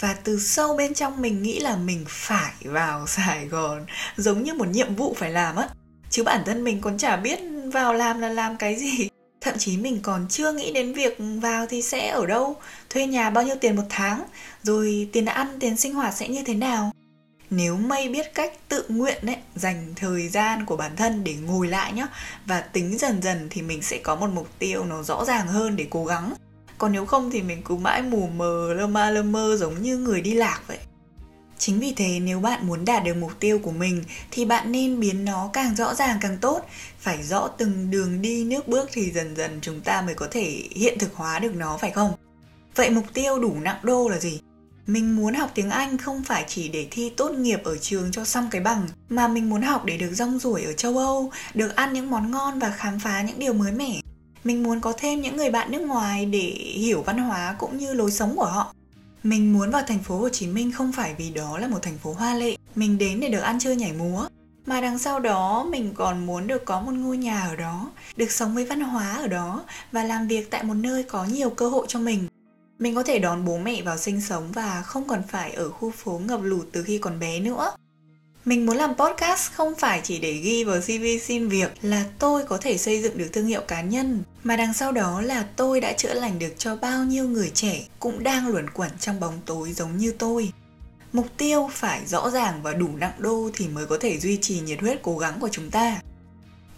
Và 0.00 0.16
từ 0.24 0.38
sâu 0.38 0.76
bên 0.76 0.94
trong 0.94 1.22
mình 1.22 1.42
nghĩ 1.42 1.60
là 1.60 1.76
mình 1.76 2.04
phải 2.08 2.54
vào 2.64 3.06
Sài 3.16 3.46
Gòn, 3.46 3.86
giống 4.16 4.42
như 4.42 4.54
một 4.54 4.68
nhiệm 4.68 4.94
vụ 4.94 5.14
phải 5.18 5.30
làm 5.30 5.56
á. 5.56 5.68
Chứ 6.10 6.22
bản 6.22 6.42
thân 6.46 6.64
mình 6.64 6.80
còn 6.80 6.98
chả 6.98 7.16
biết 7.16 7.38
vào 7.72 7.94
làm 7.94 8.20
là 8.20 8.28
làm 8.28 8.56
cái 8.56 8.76
gì. 8.76 9.08
Thậm 9.40 9.54
chí 9.58 9.76
mình 9.76 10.00
còn 10.02 10.26
chưa 10.28 10.52
nghĩ 10.52 10.72
đến 10.72 10.94
việc 10.94 11.18
vào 11.18 11.66
thì 11.66 11.82
sẽ 11.82 12.08
ở 12.08 12.26
đâu, 12.26 12.56
thuê 12.90 13.06
nhà 13.06 13.30
bao 13.30 13.44
nhiêu 13.44 13.56
tiền 13.60 13.76
một 13.76 13.82
tháng, 13.88 14.22
rồi 14.62 15.08
tiền 15.12 15.24
ăn, 15.24 15.46
tiền 15.60 15.76
sinh 15.76 15.94
hoạt 15.94 16.14
sẽ 16.14 16.28
như 16.28 16.42
thế 16.44 16.54
nào 16.54 16.92
nếu 17.50 17.76
mây 17.76 18.08
biết 18.08 18.34
cách 18.34 18.52
tự 18.68 18.84
nguyện 18.88 19.18
đấy 19.22 19.36
dành 19.54 19.92
thời 19.96 20.28
gian 20.28 20.66
của 20.66 20.76
bản 20.76 20.96
thân 20.96 21.24
để 21.24 21.34
ngồi 21.34 21.68
lại 21.68 21.92
nhá, 21.92 22.06
và 22.46 22.60
tính 22.60 22.98
dần 22.98 23.22
dần 23.22 23.46
thì 23.50 23.62
mình 23.62 23.82
sẽ 23.82 23.98
có 23.98 24.16
một 24.16 24.30
mục 24.30 24.48
tiêu 24.58 24.84
nó 24.84 25.02
rõ 25.02 25.24
ràng 25.24 25.46
hơn 25.46 25.76
để 25.76 25.86
cố 25.90 26.04
gắng. 26.04 26.34
Còn 26.78 26.92
nếu 26.92 27.06
không 27.06 27.30
thì 27.30 27.42
mình 27.42 27.62
cứ 27.64 27.74
mãi 27.74 28.02
mù 28.02 28.26
mờ, 28.26 28.74
lơ 28.74 28.86
ma 28.86 29.10
lơ 29.10 29.22
mơ 29.22 29.56
giống 29.58 29.82
như 29.82 29.98
người 29.98 30.20
đi 30.20 30.34
lạc 30.34 30.60
vậy. 30.66 30.78
Chính 31.58 31.80
vì 31.80 31.92
thế 31.96 32.20
nếu 32.20 32.40
bạn 32.40 32.66
muốn 32.66 32.84
đạt 32.84 33.04
được 33.04 33.14
mục 33.14 33.32
tiêu 33.40 33.58
của 33.58 33.70
mình 33.70 34.04
thì 34.30 34.44
bạn 34.44 34.72
nên 34.72 35.00
biến 35.00 35.24
nó 35.24 35.50
càng 35.52 35.76
rõ 35.76 35.94
ràng 35.94 36.18
càng 36.20 36.38
tốt. 36.40 36.60
Phải 36.98 37.22
rõ 37.22 37.48
từng 37.48 37.90
đường 37.90 38.22
đi, 38.22 38.44
nước 38.44 38.68
bước 38.68 38.90
thì 38.92 39.10
dần 39.10 39.36
dần 39.36 39.58
chúng 39.62 39.80
ta 39.80 40.02
mới 40.02 40.14
có 40.14 40.28
thể 40.30 40.62
hiện 40.70 40.98
thực 40.98 41.14
hóa 41.14 41.38
được 41.38 41.54
nó, 41.54 41.76
phải 41.76 41.90
không? 41.90 42.12
Vậy 42.74 42.90
mục 42.90 43.04
tiêu 43.14 43.38
đủ 43.38 43.56
nặng 43.60 43.78
đô 43.82 44.08
là 44.08 44.18
gì? 44.18 44.40
Mình 44.86 45.16
muốn 45.16 45.34
học 45.34 45.50
tiếng 45.54 45.70
Anh 45.70 45.98
không 45.98 46.24
phải 46.24 46.44
chỉ 46.48 46.68
để 46.68 46.86
thi 46.90 47.10
tốt 47.10 47.30
nghiệp 47.30 47.60
ở 47.64 47.76
trường 47.76 48.10
cho 48.12 48.24
xong 48.24 48.48
cái 48.50 48.60
bằng, 48.60 48.88
mà 49.08 49.28
mình 49.28 49.50
muốn 49.50 49.62
học 49.62 49.84
để 49.84 49.96
được 49.96 50.10
rong 50.12 50.38
ruổi 50.38 50.64
ở 50.64 50.72
châu 50.72 50.98
Âu, 50.98 51.30
được 51.54 51.76
ăn 51.76 51.92
những 51.92 52.10
món 52.10 52.30
ngon 52.30 52.58
và 52.58 52.70
khám 52.70 52.98
phá 52.98 53.22
những 53.22 53.38
điều 53.38 53.52
mới 53.52 53.72
mẻ. 53.72 54.00
Mình 54.44 54.62
muốn 54.62 54.80
có 54.80 54.92
thêm 54.98 55.20
những 55.20 55.36
người 55.36 55.50
bạn 55.50 55.70
nước 55.70 55.82
ngoài 55.82 56.26
để 56.26 56.54
hiểu 56.74 57.02
văn 57.02 57.18
hóa 57.18 57.56
cũng 57.58 57.78
như 57.78 57.94
lối 57.94 58.10
sống 58.10 58.36
của 58.36 58.44
họ. 58.44 58.74
Mình 59.22 59.52
muốn 59.52 59.70
vào 59.70 59.82
thành 59.86 59.98
phố 59.98 60.18
Hồ 60.18 60.28
Chí 60.28 60.46
Minh 60.46 60.72
không 60.72 60.92
phải 60.92 61.14
vì 61.18 61.30
đó 61.30 61.58
là 61.58 61.68
một 61.68 61.82
thành 61.82 61.98
phố 61.98 62.12
hoa 62.12 62.34
lệ, 62.34 62.56
mình 62.74 62.98
đến 62.98 63.20
để 63.20 63.28
được 63.28 63.40
ăn 63.40 63.58
chơi 63.58 63.76
nhảy 63.76 63.92
múa, 63.92 64.28
mà 64.66 64.80
đằng 64.80 64.98
sau 64.98 65.20
đó 65.20 65.66
mình 65.70 65.92
còn 65.94 66.26
muốn 66.26 66.46
được 66.46 66.64
có 66.64 66.80
một 66.80 66.92
ngôi 66.92 67.16
nhà 67.16 67.40
ở 67.40 67.56
đó, 67.56 67.90
được 68.16 68.30
sống 68.30 68.54
với 68.54 68.64
văn 68.64 68.80
hóa 68.80 69.12
ở 69.12 69.28
đó 69.28 69.64
và 69.92 70.04
làm 70.04 70.28
việc 70.28 70.50
tại 70.50 70.64
một 70.64 70.74
nơi 70.74 71.02
có 71.02 71.24
nhiều 71.24 71.50
cơ 71.50 71.68
hội 71.68 71.86
cho 71.88 71.98
mình 71.98 72.28
mình 72.78 72.94
có 72.94 73.02
thể 73.02 73.18
đón 73.18 73.44
bố 73.44 73.58
mẹ 73.58 73.82
vào 73.82 73.98
sinh 73.98 74.20
sống 74.20 74.52
và 74.52 74.82
không 74.82 75.08
còn 75.08 75.22
phải 75.28 75.52
ở 75.52 75.70
khu 75.70 75.90
phố 75.90 76.20
ngập 76.24 76.40
lụt 76.42 76.66
từ 76.72 76.82
khi 76.82 76.98
còn 76.98 77.20
bé 77.20 77.40
nữa. 77.40 77.72
Mình 78.44 78.66
muốn 78.66 78.76
làm 78.76 78.94
podcast 78.94 79.52
không 79.52 79.74
phải 79.74 80.00
chỉ 80.04 80.18
để 80.18 80.32
ghi 80.32 80.64
vào 80.64 80.80
CV 80.80 81.04
xin 81.22 81.48
việc 81.48 81.72
là 81.82 82.04
tôi 82.18 82.44
có 82.44 82.58
thể 82.58 82.78
xây 82.78 83.02
dựng 83.02 83.18
được 83.18 83.28
thương 83.32 83.46
hiệu 83.46 83.60
cá 83.68 83.80
nhân, 83.82 84.22
mà 84.44 84.56
đằng 84.56 84.74
sau 84.74 84.92
đó 84.92 85.20
là 85.20 85.46
tôi 85.56 85.80
đã 85.80 85.92
chữa 85.92 86.14
lành 86.14 86.38
được 86.38 86.54
cho 86.58 86.76
bao 86.76 87.04
nhiêu 87.04 87.28
người 87.28 87.50
trẻ 87.54 87.86
cũng 88.00 88.22
đang 88.22 88.48
luẩn 88.48 88.70
quẩn 88.70 88.90
trong 89.00 89.20
bóng 89.20 89.40
tối 89.46 89.72
giống 89.72 89.96
như 89.96 90.12
tôi. 90.12 90.52
Mục 91.12 91.26
tiêu 91.36 91.70
phải 91.72 92.00
rõ 92.06 92.30
ràng 92.30 92.62
và 92.62 92.72
đủ 92.72 92.88
nặng 92.96 93.14
đô 93.18 93.50
thì 93.54 93.68
mới 93.68 93.86
có 93.86 93.98
thể 94.00 94.18
duy 94.18 94.38
trì 94.40 94.60
nhiệt 94.60 94.80
huyết 94.80 95.02
cố 95.02 95.18
gắng 95.18 95.40
của 95.40 95.48
chúng 95.48 95.70
ta 95.70 96.00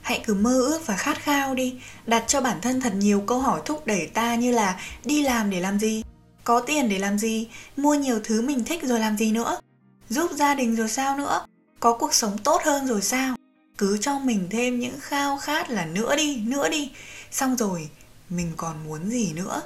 hãy 0.09 0.23
cứ 0.27 0.35
mơ 0.35 0.51
ước 0.51 0.87
và 0.87 0.97
khát 0.97 1.23
khao 1.23 1.55
đi. 1.55 1.75
Đặt 2.07 2.25
cho 2.27 2.41
bản 2.41 2.61
thân 2.61 2.81
thật 2.81 2.95
nhiều 2.95 3.21
câu 3.21 3.39
hỏi 3.39 3.61
thúc 3.65 3.87
đẩy 3.87 4.07
ta 4.07 4.35
như 4.35 4.53
là 4.53 4.81
đi 5.05 5.23
làm 5.23 5.51
để 5.51 5.61
làm 5.61 5.79
gì? 5.79 6.03
Có 6.45 6.61
tiền 6.61 6.89
để 6.89 6.99
làm 6.99 7.19
gì? 7.19 7.49
Mua 7.77 7.95
nhiều 7.95 8.21
thứ 8.25 8.43
mình 8.43 8.65
thích 8.65 8.81
rồi 8.83 9.01
làm 9.01 9.17
gì 9.17 9.33
nữa? 9.33 9.61
Giúp 10.09 10.31
gia 10.33 10.55
đình 10.55 10.77
rồi 10.77 10.89
sao 10.89 11.17
nữa? 11.17 11.47
Có 11.81 11.93
cuộc 11.93 12.15
sống 12.15 12.39
tốt 12.39 12.63
hơn 12.65 12.87
rồi 12.87 13.03
sao? 13.03 13.35
Cứ 13.79 13.99
cho 14.01 14.19
mình 14.19 14.49
thêm 14.51 14.81
những 14.81 15.01
khao 15.01 15.39
khát 15.39 15.71
là 15.71 15.87
nữa 15.87 16.17
đi 16.17 16.37
nữa 16.37 16.69
đi. 16.69 16.91
Xong 17.31 17.57
rồi, 17.57 17.89
mình 18.29 18.53
còn 18.57 18.85
muốn 18.85 19.11
gì 19.11 19.33
nữa? 19.33 19.63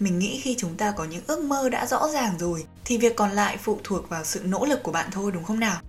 Mình 0.00 0.18
nghĩ 0.18 0.40
khi 0.40 0.54
chúng 0.58 0.76
ta 0.76 0.90
có 0.90 1.04
những 1.04 1.24
ước 1.26 1.44
mơ 1.44 1.68
đã 1.68 1.86
rõ 1.86 2.08
ràng 2.08 2.38
rồi, 2.38 2.64
thì 2.84 2.98
việc 2.98 3.16
còn 3.16 3.30
lại 3.30 3.56
phụ 3.56 3.80
thuộc 3.84 4.08
vào 4.08 4.24
sự 4.24 4.40
nỗ 4.44 4.64
lực 4.64 4.82
của 4.82 4.92
bạn 4.92 5.08
thôi, 5.12 5.32
đúng 5.32 5.44
không 5.44 5.60
nào? 5.60 5.80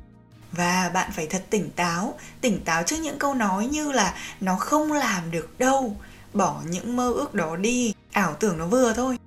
Và 0.52 0.92
bạn 0.94 1.12
phải 1.16 1.28
thật 1.28 1.46
tỉnh 1.50 1.70
táo 1.70 2.18
tỉnh 2.42 2.60
táo 2.66 2.84
trước 2.84 2.98
những 3.02 3.20
câu 3.20 3.34
nói 3.34 3.66
như 3.68 3.92
là 3.92 4.14
nó 4.42 4.56
không 4.56 4.92
làm 4.92 5.32
được 5.32 5.60
đâu, 5.60 5.98
bỏ 6.34 6.62
những 6.70 6.96
mơ 6.96 7.12
ước 7.12 7.34
đó 7.34 7.56
đi. 7.56 7.94
Ảo 8.12 8.34
tưởng 8.34 8.58
nó 8.58 8.68
vừa 8.68 8.94
thôi. 8.94 9.18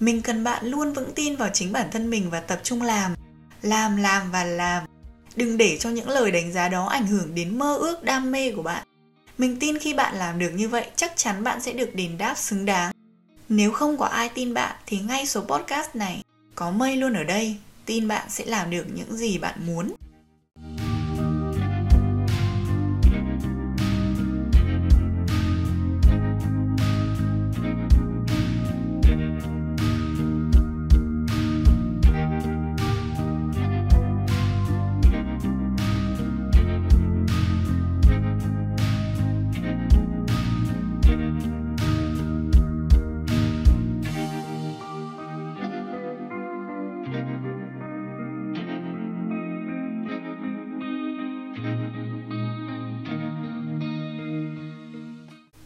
Mình 0.00 0.22
cần 0.22 0.44
bạn 0.44 0.66
luôn 0.66 0.92
vững 0.92 1.12
tin 1.14 1.36
vào 1.36 1.48
chính 1.52 1.72
bản 1.72 1.88
thân 1.92 2.10
mình 2.10 2.30
và 2.30 2.40
tập 2.40 2.60
trung 2.62 2.82
làm 2.82 3.14
làm 3.64 3.96
làm 3.96 4.30
và 4.30 4.44
làm. 4.44 4.84
Đừng 5.36 5.56
để 5.56 5.76
cho 5.80 5.90
những 5.90 6.08
lời 6.08 6.30
đánh 6.30 6.52
giá 6.52 6.68
đó 6.68 6.86
ảnh 6.86 7.06
hưởng 7.06 7.34
đến 7.34 7.58
mơ 7.58 7.76
ước, 7.76 8.02
đam 8.02 8.30
mê 8.30 8.52
của 8.52 8.62
bạn. 8.62 8.84
Mình 9.38 9.56
tin 9.60 9.78
khi 9.78 9.94
bạn 9.94 10.14
làm 10.16 10.38
được 10.38 10.50
như 10.54 10.68
vậy, 10.68 10.86
chắc 10.96 11.12
chắn 11.16 11.44
bạn 11.44 11.60
sẽ 11.60 11.72
được 11.72 11.94
đền 11.94 12.18
đáp 12.18 12.34
xứng 12.38 12.64
đáng. 12.64 12.92
Nếu 13.48 13.72
không 13.72 13.98
có 13.98 14.06
ai 14.06 14.28
tin 14.28 14.54
bạn 14.54 14.76
thì 14.86 14.98
ngay 14.98 15.26
số 15.26 15.40
podcast 15.40 15.94
này 15.94 16.22
có 16.54 16.70
mây 16.70 16.96
luôn 16.96 17.14
ở 17.14 17.24
đây. 17.24 17.56
Tin 17.86 18.08
bạn 18.08 18.30
sẽ 18.30 18.44
làm 18.44 18.70
được 18.70 18.84
những 18.94 19.16
gì 19.16 19.38
bạn 19.38 19.66
muốn. 19.66 19.94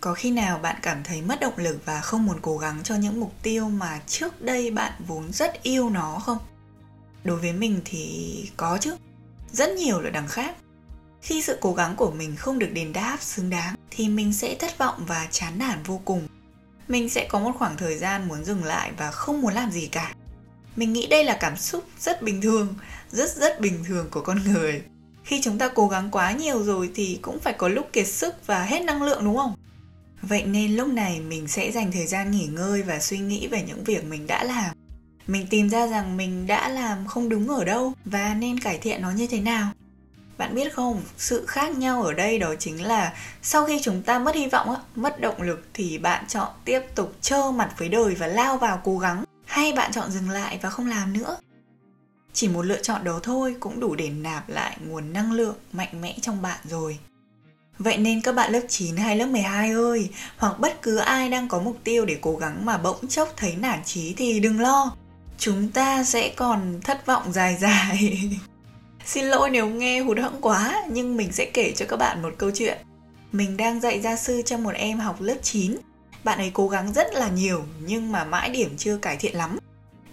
Có 0.00 0.14
khi 0.14 0.30
nào 0.30 0.58
bạn 0.58 0.76
cảm 0.82 1.02
thấy 1.04 1.22
mất 1.22 1.40
động 1.40 1.56
lực 1.56 1.78
và 1.84 2.00
không 2.00 2.26
muốn 2.26 2.38
cố 2.42 2.58
gắng 2.58 2.80
cho 2.84 2.94
những 2.94 3.20
mục 3.20 3.32
tiêu 3.42 3.68
mà 3.68 4.00
trước 4.06 4.42
đây 4.42 4.70
bạn 4.70 4.92
vốn 5.06 5.32
rất 5.32 5.62
yêu 5.62 5.90
nó 5.90 6.18
không? 6.18 6.38
Đối 7.24 7.36
với 7.36 7.52
mình 7.52 7.80
thì 7.84 8.50
có 8.56 8.78
chứ. 8.80 8.96
Rất 9.52 9.70
nhiều 9.70 10.00
là 10.00 10.10
đằng 10.10 10.28
khác. 10.28 10.54
Khi 11.22 11.42
sự 11.42 11.58
cố 11.60 11.74
gắng 11.74 11.96
của 11.96 12.10
mình 12.10 12.36
không 12.36 12.58
được 12.58 12.70
đền 12.72 12.92
đáp 12.92 13.16
xứng 13.20 13.50
đáng 13.50 13.74
thì 13.90 14.08
mình 14.08 14.32
sẽ 14.32 14.54
thất 14.54 14.78
vọng 14.78 15.04
và 15.06 15.28
chán 15.30 15.58
nản 15.58 15.82
vô 15.82 16.00
cùng. 16.04 16.28
Mình 16.88 17.08
sẽ 17.08 17.28
có 17.28 17.38
một 17.38 17.52
khoảng 17.58 17.76
thời 17.76 17.98
gian 17.98 18.28
muốn 18.28 18.44
dừng 18.44 18.64
lại 18.64 18.92
và 18.96 19.10
không 19.10 19.40
muốn 19.40 19.54
làm 19.54 19.70
gì 19.70 19.86
cả. 19.86 20.14
Mình 20.76 20.92
nghĩ 20.92 21.06
đây 21.06 21.24
là 21.24 21.36
cảm 21.40 21.56
xúc 21.56 21.84
rất 22.00 22.22
bình 22.22 22.40
thường, 22.40 22.74
rất 23.10 23.36
rất 23.36 23.60
bình 23.60 23.84
thường 23.84 24.08
của 24.10 24.20
con 24.20 24.38
người. 24.44 24.82
Khi 25.24 25.40
chúng 25.42 25.58
ta 25.58 25.68
cố 25.68 25.88
gắng 25.88 26.10
quá 26.10 26.32
nhiều 26.32 26.62
rồi 26.62 26.90
thì 26.94 27.18
cũng 27.22 27.40
phải 27.40 27.52
có 27.52 27.68
lúc 27.68 27.92
kiệt 27.92 28.06
sức 28.06 28.46
và 28.46 28.62
hết 28.62 28.82
năng 28.82 29.02
lượng, 29.02 29.24
đúng 29.24 29.36
không? 29.36 29.54
Vậy 30.22 30.42
nên 30.42 30.76
lúc 30.76 30.88
này 30.88 31.20
mình 31.20 31.48
sẽ 31.48 31.70
dành 31.72 31.92
thời 31.92 32.06
gian 32.06 32.30
nghỉ 32.30 32.46
ngơi 32.46 32.82
và 32.82 32.98
suy 32.98 33.18
nghĩ 33.18 33.46
về 33.46 33.62
những 33.62 33.84
việc 33.84 34.04
mình 34.04 34.26
đã 34.26 34.44
làm. 34.44 34.76
Mình 35.26 35.46
tìm 35.50 35.68
ra 35.68 35.86
rằng 35.86 36.16
mình 36.16 36.46
đã 36.46 36.68
làm 36.68 37.06
không 37.06 37.28
đúng 37.28 37.48
ở 37.48 37.64
đâu 37.64 37.92
và 38.04 38.34
nên 38.34 38.60
cải 38.60 38.78
thiện 38.78 39.02
nó 39.02 39.10
như 39.10 39.26
thế 39.26 39.40
nào. 39.40 39.70
Bạn 40.38 40.54
biết 40.54 40.74
không, 40.74 41.02
sự 41.16 41.46
khác 41.46 41.72
nhau 41.72 42.02
ở 42.02 42.12
đây 42.12 42.38
đó 42.38 42.54
chính 42.58 42.82
là 42.82 43.14
sau 43.42 43.66
khi 43.66 43.80
chúng 43.82 44.02
ta 44.02 44.18
mất 44.18 44.34
hy 44.34 44.46
vọng 44.46 44.76
mất 44.94 45.20
động 45.20 45.42
lực 45.42 45.68
thì 45.74 45.98
bạn 45.98 46.24
chọn 46.28 46.48
tiếp 46.64 46.80
tục 46.94 47.14
trơ 47.20 47.50
mặt 47.50 47.74
với 47.78 47.88
đời 47.88 48.14
và 48.14 48.26
lao 48.26 48.58
vào 48.58 48.80
cố 48.84 48.98
gắng, 48.98 49.24
hay 49.44 49.72
bạn 49.72 49.92
chọn 49.92 50.10
dừng 50.10 50.30
lại 50.30 50.58
và 50.62 50.70
không 50.70 50.86
làm 50.86 51.12
nữa? 51.12 51.36
Chỉ 52.32 52.48
một 52.48 52.62
lựa 52.62 52.82
chọn 52.82 53.04
đó 53.04 53.20
thôi 53.22 53.56
cũng 53.60 53.80
đủ 53.80 53.94
để 53.94 54.08
nạp 54.08 54.48
lại 54.48 54.76
nguồn 54.86 55.12
năng 55.12 55.32
lượng 55.32 55.56
mạnh 55.72 56.00
mẽ 56.00 56.16
trong 56.22 56.42
bạn 56.42 56.58
rồi. 56.64 56.98
Vậy 57.78 57.98
nên 57.98 58.20
các 58.20 58.34
bạn 58.34 58.52
lớp 58.52 58.60
9 58.68 58.96
hay 58.96 59.16
lớp 59.16 59.26
12 59.26 59.70
ơi, 59.70 60.10
hoặc 60.36 60.60
bất 60.60 60.82
cứ 60.82 60.96
ai 60.96 61.30
đang 61.30 61.48
có 61.48 61.60
mục 61.60 61.76
tiêu 61.84 62.04
để 62.04 62.18
cố 62.20 62.36
gắng 62.36 62.66
mà 62.66 62.78
bỗng 62.78 63.08
chốc 63.08 63.32
thấy 63.36 63.56
nản 63.56 63.84
chí 63.84 64.14
thì 64.16 64.40
đừng 64.40 64.60
lo. 64.60 64.96
Chúng 65.38 65.68
ta 65.68 66.04
sẽ 66.04 66.32
còn 66.36 66.80
thất 66.84 67.06
vọng 67.06 67.32
dài 67.32 67.56
dài. 67.60 68.30
Xin 69.04 69.24
lỗi 69.24 69.50
nếu 69.50 69.66
nghe 69.66 70.00
hụt 70.00 70.18
hẫng 70.18 70.40
quá, 70.40 70.84
nhưng 70.90 71.16
mình 71.16 71.32
sẽ 71.32 71.44
kể 71.44 71.72
cho 71.76 71.86
các 71.88 71.96
bạn 71.96 72.22
một 72.22 72.34
câu 72.38 72.50
chuyện. 72.54 72.78
Mình 73.32 73.56
đang 73.56 73.80
dạy 73.80 74.00
gia 74.00 74.16
sư 74.16 74.42
cho 74.46 74.58
một 74.58 74.74
em 74.74 74.98
học 74.98 75.20
lớp 75.20 75.36
9. 75.42 75.76
Bạn 76.24 76.38
ấy 76.38 76.50
cố 76.54 76.68
gắng 76.68 76.92
rất 76.92 77.14
là 77.14 77.28
nhiều 77.28 77.64
nhưng 77.86 78.12
mà 78.12 78.24
mãi 78.24 78.50
điểm 78.50 78.76
chưa 78.76 78.96
cải 78.96 79.16
thiện 79.16 79.36
lắm. 79.36 79.58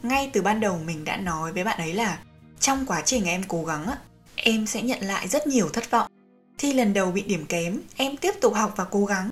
Ngay 0.03 0.29
từ 0.33 0.41
ban 0.41 0.59
đầu 0.59 0.79
mình 0.85 1.03
đã 1.03 1.17
nói 1.17 1.53
với 1.53 1.63
bạn 1.63 1.77
ấy 1.77 1.93
là 1.93 2.19
trong 2.59 2.85
quá 2.85 3.01
trình 3.05 3.25
em 3.25 3.43
cố 3.47 3.65
gắng 3.65 3.87
em 4.35 4.67
sẽ 4.67 4.81
nhận 4.81 4.99
lại 5.01 5.27
rất 5.27 5.47
nhiều 5.47 5.69
thất 5.69 5.91
vọng 5.91 6.14
Thi 6.57 6.73
lần 6.73 6.93
đầu 6.93 7.11
bị 7.11 7.21
điểm 7.21 7.45
kém, 7.45 7.79
em 7.95 8.17
tiếp 8.17 8.31
tục 8.41 8.53
học 8.53 8.73
và 8.75 8.83
cố 8.83 9.05
gắng. 9.05 9.29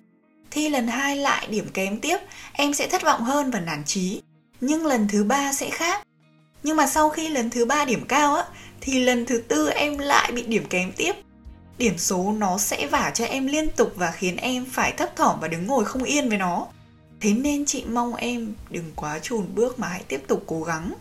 Thi 0.50 0.68
lần 0.68 0.88
hai 0.88 1.16
lại 1.16 1.46
điểm 1.50 1.66
kém 1.74 2.00
tiếp, 2.00 2.18
em 2.52 2.74
sẽ 2.74 2.88
thất 2.88 3.02
vọng 3.02 3.22
hơn 3.22 3.50
và 3.50 3.60
nản 3.60 3.84
chí. 3.84 4.22
Nhưng 4.60 4.86
lần 4.86 5.08
thứ 5.08 5.24
ba 5.24 5.52
sẽ 5.52 5.70
khác. 5.70 6.02
Nhưng 6.62 6.76
mà 6.76 6.86
sau 6.86 7.10
khi 7.10 7.28
lần 7.28 7.50
thứ 7.50 7.64
ba 7.64 7.84
điểm 7.84 8.04
cao 8.08 8.34
á, 8.34 8.44
thì 8.80 9.04
lần 9.04 9.26
thứ 9.26 9.38
tư 9.38 9.68
em 9.68 9.98
lại 9.98 10.32
bị 10.32 10.42
điểm 10.42 10.64
kém 10.70 10.92
tiếp. 10.92 11.12
Điểm 11.78 11.98
số 11.98 12.32
nó 12.38 12.58
sẽ 12.58 12.86
vả 12.86 13.10
cho 13.14 13.24
em 13.24 13.46
liên 13.46 13.68
tục 13.70 13.92
và 13.96 14.10
khiến 14.10 14.36
em 14.36 14.64
phải 14.64 14.92
thấp 14.92 15.16
thỏm 15.16 15.40
và 15.40 15.48
đứng 15.48 15.66
ngồi 15.66 15.84
không 15.84 16.02
yên 16.02 16.28
với 16.28 16.38
nó. 16.38 16.66
Thế 17.20 17.32
nên 17.32 17.66
chị 17.66 17.84
mong 17.84 18.14
em 18.14 18.54
đừng 18.70 18.92
quá 18.96 19.18
chùn 19.18 19.54
bước 19.54 19.78
mà 19.78 19.88
hãy 19.88 20.02
tiếp 20.08 20.22
tục 20.28 20.44
cố 20.46 20.62
gắng. 20.62 20.94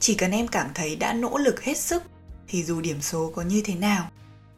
Chỉ 0.00 0.14
cần 0.14 0.30
em 0.30 0.48
cảm 0.48 0.66
thấy 0.74 0.96
đã 0.96 1.12
nỗ 1.12 1.38
lực 1.38 1.62
hết 1.62 1.78
sức 1.78 2.02
thì 2.48 2.64
dù 2.64 2.80
điểm 2.80 3.02
số 3.02 3.32
có 3.34 3.42
như 3.42 3.62
thế 3.64 3.74
nào 3.74 4.10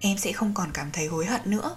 em 0.02 0.18
sẽ 0.18 0.32
không 0.32 0.52
còn 0.54 0.68
cảm 0.74 0.86
thấy 0.92 1.06
hối 1.06 1.26
hận 1.26 1.40
nữa. 1.44 1.76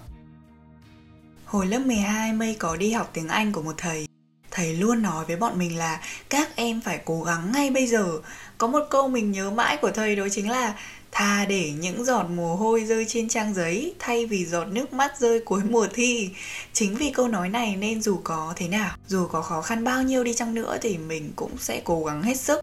Hồi 1.44 1.66
lớp 1.66 1.78
12 1.78 2.32
Mây 2.32 2.56
có 2.58 2.76
đi 2.76 2.92
học 2.92 3.10
tiếng 3.12 3.28
Anh 3.28 3.52
của 3.52 3.62
một 3.62 3.74
thầy. 3.76 4.06
Thầy 4.50 4.76
luôn 4.76 5.02
nói 5.02 5.24
với 5.24 5.36
bọn 5.36 5.58
mình 5.58 5.78
là 5.78 6.00
các 6.28 6.56
em 6.56 6.80
phải 6.80 7.00
cố 7.04 7.22
gắng 7.22 7.52
ngay 7.52 7.70
bây 7.70 7.86
giờ. 7.86 8.20
Có 8.58 8.66
một 8.66 8.86
câu 8.90 9.08
mình 9.08 9.32
nhớ 9.32 9.50
mãi 9.50 9.76
của 9.82 9.90
thầy 9.90 10.16
đó 10.16 10.26
chính 10.30 10.50
là 10.50 10.74
Thà 11.12 11.44
để 11.48 11.72
những 11.78 12.04
giọt 12.04 12.26
mồ 12.30 12.56
hôi 12.56 12.84
rơi 12.84 13.04
trên 13.08 13.28
trang 13.28 13.54
giấy 13.54 13.94
thay 13.98 14.26
vì 14.26 14.46
giọt 14.46 14.64
nước 14.64 14.92
mắt 14.92 15.18
rơi 15.18 15.40
cuối 15.44 15.60
mùa 15.70 15.86
thi. 15.94 16.30
Chính 16.72 16.94
vì 16.94 17.10
câu 17.10 17.28
nói 17.28 17.48
này 17.48 17.76
nên 17.76 18.02
dù 18.02 18.20
có 18.24 18.52
thế 18.56 18.68
nào, 18.68 18.96
dù 19.06 19.26
có 19.26 19.42
khó 19.42 19.62
khăn 19.62 19.84
bao 19.84 20.02
nhiêu 20.02 20.24
đi 20.24 20.34
chăng 20.34 20.54
nữa 20.54 20.78
thì 20.82 20.98
mình 20.98 21.32
cũng 21.36 21.58
sẽ 21.58 21.80
cố 21.84 22.04
gắng 22.04 22.22
hết 22.22 22.40
sức 22.40 22.60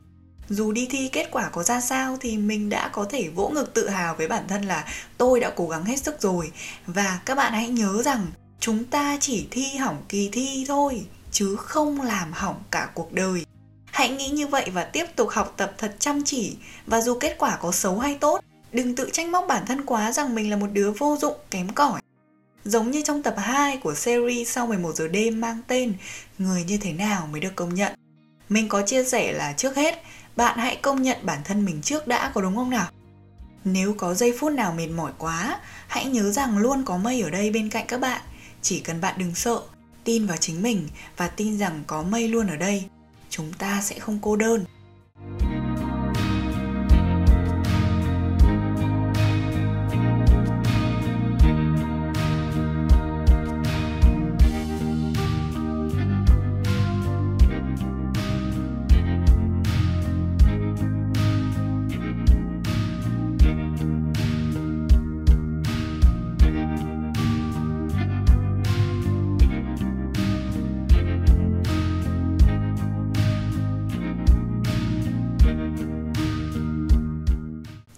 dù 0.50 0.72
đi 0.72 0.88
thi 0.90 1.10
kết 1.12 1.28
quả 1.32 1.50
có 1.50 1.64
ra 1.64 1.82
sao 1.82 2.18
thì 2.22 2.38
mình 2.38 2.70
đã 2.70 2.88
có 2.88 3.06
thể 3.10 3.30
vỗ 3.30 3.50
ngực 3.50 3.74
tự 3.74 3.90
hào 3.90 4.16
với 4.16 4.28
bản 4.28 4.44
thân 4.48 4.62
là 4.62 4.86
tôi 5.18 5.40
đã 5.40 5.52
cố 5.56 5.68
gắng 5.68 5.86
hết 5.86 5.98
sức 5.98 6.22
rồi 6.22 6.52
và 6.88 7.20
các 7.26 7.36
bạn 7.36 7.54
hãy 7.54 7.68
nhớ 7.68 8.02
rằng 8.04 8.28
chúng 8.60 8.86
ta 8.86 9.18
chỉ 9.22 9.48
thi 9.52 9.76
hỏng 9.78 10.04
kỳ 10.10 10.30
thi 10.32 10.66
thôi 10.68 11.06
chứ 11.32 11.56
không 11.56 12.02
làm 12.02 12.32
hỏng 12.34 12.64
cả 12.72 12.90
cuộc 12.94 13.14
đời 13.14 13.46
Hãy 13.94 14.10
nghĩ 14.10 14.30
như 14.30 14.48
vậy 14.48 14.70
và 14.74 14.84
tiếp 14.84 15.06
tục 15.16 15.30
học 15.30 15.54
tập 15.58 15.74
thật 15.78 15.96
chăm 16.00 16.24
chỉ 16.24 16.56
và 16.88 17.02
dù 17.02 17.18
kết 17.20 17.36
quả 17.40 17.58
có 17.62 17.72
xấu 17.72 18.00
hay 18.00 18.16
tốt, 18.16 18.42
đừng 18.72 18.96
tự 18.96 19.10
trách 19.14 19.28
móc 19.30 19.46
bản 19.48 19.66
thân 19.66 19.86
quá 19.86 20.12
rằng 20.12 20.36
mình 20.36 20.50
là 20.50 20.58
một 20.58 20.68
đứa 20.74 20.92
vô 20.92 21.18
dụng, 21.22 21.34
kém 21.52 21.70
cỏi. 21.70 22.02
Giống 22.66 22.92
như 22.92 23.02
trong 23.02 23.24
tập 23.24 23.36
2 23.38 23.78
của 23.78 23.96
series 23.96 24.50
sau 24.50 24.68
11 24.68 24.96
giờ 24.96 25.08
đêm 25.08 25.42
mang 25.42 25.58
tên 25.68 25.94
Người 26.38 26.64
như 26.64 26.78
thế 26.78 26.94
nào 26.94 27.28
mới 27.32 27.42
được 27.42 27.56
công 27.56 27.74
nhận. 27.74 27.94
Mình 28.50 28.70
có 28.70 28.82
chia 28.82 29.04
sẻ 29.04 29.32
là 29.32 29.54
trước 29.58 29.76
hết, 29.76 30.02
bạn 30.36 30.58
hãy 30.58 30.76
công 30.76 31.02
nhận 31.02 31.18
bản 31.24 31.40
thân 31.44 31.66
mình 31.66 31.82
trước 31.82 32.08
đã 32.08 32.32
có 32.34 32.42
đúng 32.42 32.56
không 32.56 32.70
nào? 32.70 32.88
Nếu 33.64 33.94
có 33.98 34.14
giây 34.14 34.38
phút 34.40 34.52
nào 34.52 34.74
mệt 34.74 34.88
mỏi 34.88 35.12
quá, 35.18 35.60
hãy 35.88 36.06
nhớ 36.06 36.32
rằng 36.32 36.58
luôn 36.58 36.84
có 36.86 36.98
mây 36.98 37.22
ở 37.22 37.30
đây 37.30 37.52
bên 37.52 37.70
cạnh 37.70 37.86
các 37.88 38.00
bạn. 38.00 38.22
Chỉ 38.62 38.80
cần 38.80 39.02
bạn 39.02 39.16
đừng 39.18 39.36
sợ, 39.36 39.62
tin 40.04 40.26
vào 40.26 40.38
chính 40.38 40.62
mình 40.62 40.88
và 41.18 41.28
tin 41.28 41.58
rằng 41.58 41.84
có 41.88 42.04
mây 42.04 42.28
luôn 42.28 42.48
ở 42.48 42.56
đây. 42.56 42.86
Chúng 43.30 43.54
ta 43.54 43.82
sẽ 43.82 44.00
không 44.00 44.20
cô 44.22 44.36
đơn. 44.36 44.66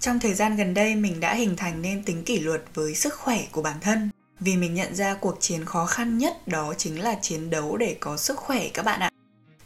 Trong 0.06 0.20
thời 0.20 0.34
gian 0.34 0.56
gần 0.56 0.74
đây 0.74 0.96
mình 0.96 1.20
đã 1.20 1.34
hình 1.34 1.56
thành 1.56 1.82
nên 1.82 2.04
tính 2.04 2.24
kỷ 2.24 2.40
luật 2.40 2.64
với 2.74 2.96
sức 2.96 3.14
khỏe 3.14 3.40
của 3.52 3.62
bản 3.62 3.78
thân 3.82 4.10
vì 4.40 4.58
mình 4.58 4.74
nhận 4.74 4.96
ra 4.96 5.14
cuộc 5.14 5.38
chiến 5.40 5.66
khó 5.66 5.86
khăn 5.86 6.18
nhất 6.18 6.48
đó 6.48 6.74
chính 6.78 7.02
là 7.04 7.16
chiến 7.22 7.50
đấu 7.50 7.78
để 7.78 7.98
có 8.00 8.18
sức 8.18 8.38
khỏe 8.38 8.70
các 8.74 8.86
bạn 8.86 9.00
ạ. 9.00 9.10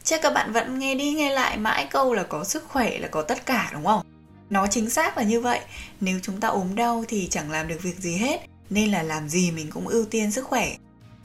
Chắc 0.03 0.21
các 0.21 0.33
bạn 0.33 0.53
vẫn 0.53 0.79
nghe 0.79 0.95
đi 0.95 1.13
nghe 1.13 1.33
lại 1.33 1.57
mãi 1.57 1.87
câu 1.91 2.13
là 2.13 2.23
có 2.23 2.43
sức 2.43 2.63
khỏe 2.67 2.99
là 2.99 3.07
có 3.07 3.21
tất 3.21 3.45
cả 3.45 3.69
đúng 3.73 3.85
không? 3.85 4.01
Nó 4.49 4.67
chính 4.67 4.89
xác 4.89 5.17
là 5.17 5.23
như 5.23 5.41
vậy. 5.41 5.59
Nếu 6.01 6.19
chúng 6.21 6.39
ta 6.39 6.47
ốm 6.47 6.75
đau 6.75 7.03
thì 7.07 7.27
chẳng 7.31 7.51
làm 7.51 7.67
được 7.67 7.81
việc 7.81 7.97
gì 7.99 8.17
hết, 8.17 8.41
nên 8.69 8.91
là 8.91 9.03
làm 9.03 9.29
gì 9.29 9.51
mình 9.51 9.69
cũng 9.71 9.87
ưu 9.87 10.05
tiên 10.05 10.31
sức 10.31 10.45
khỏe 10.45 10.75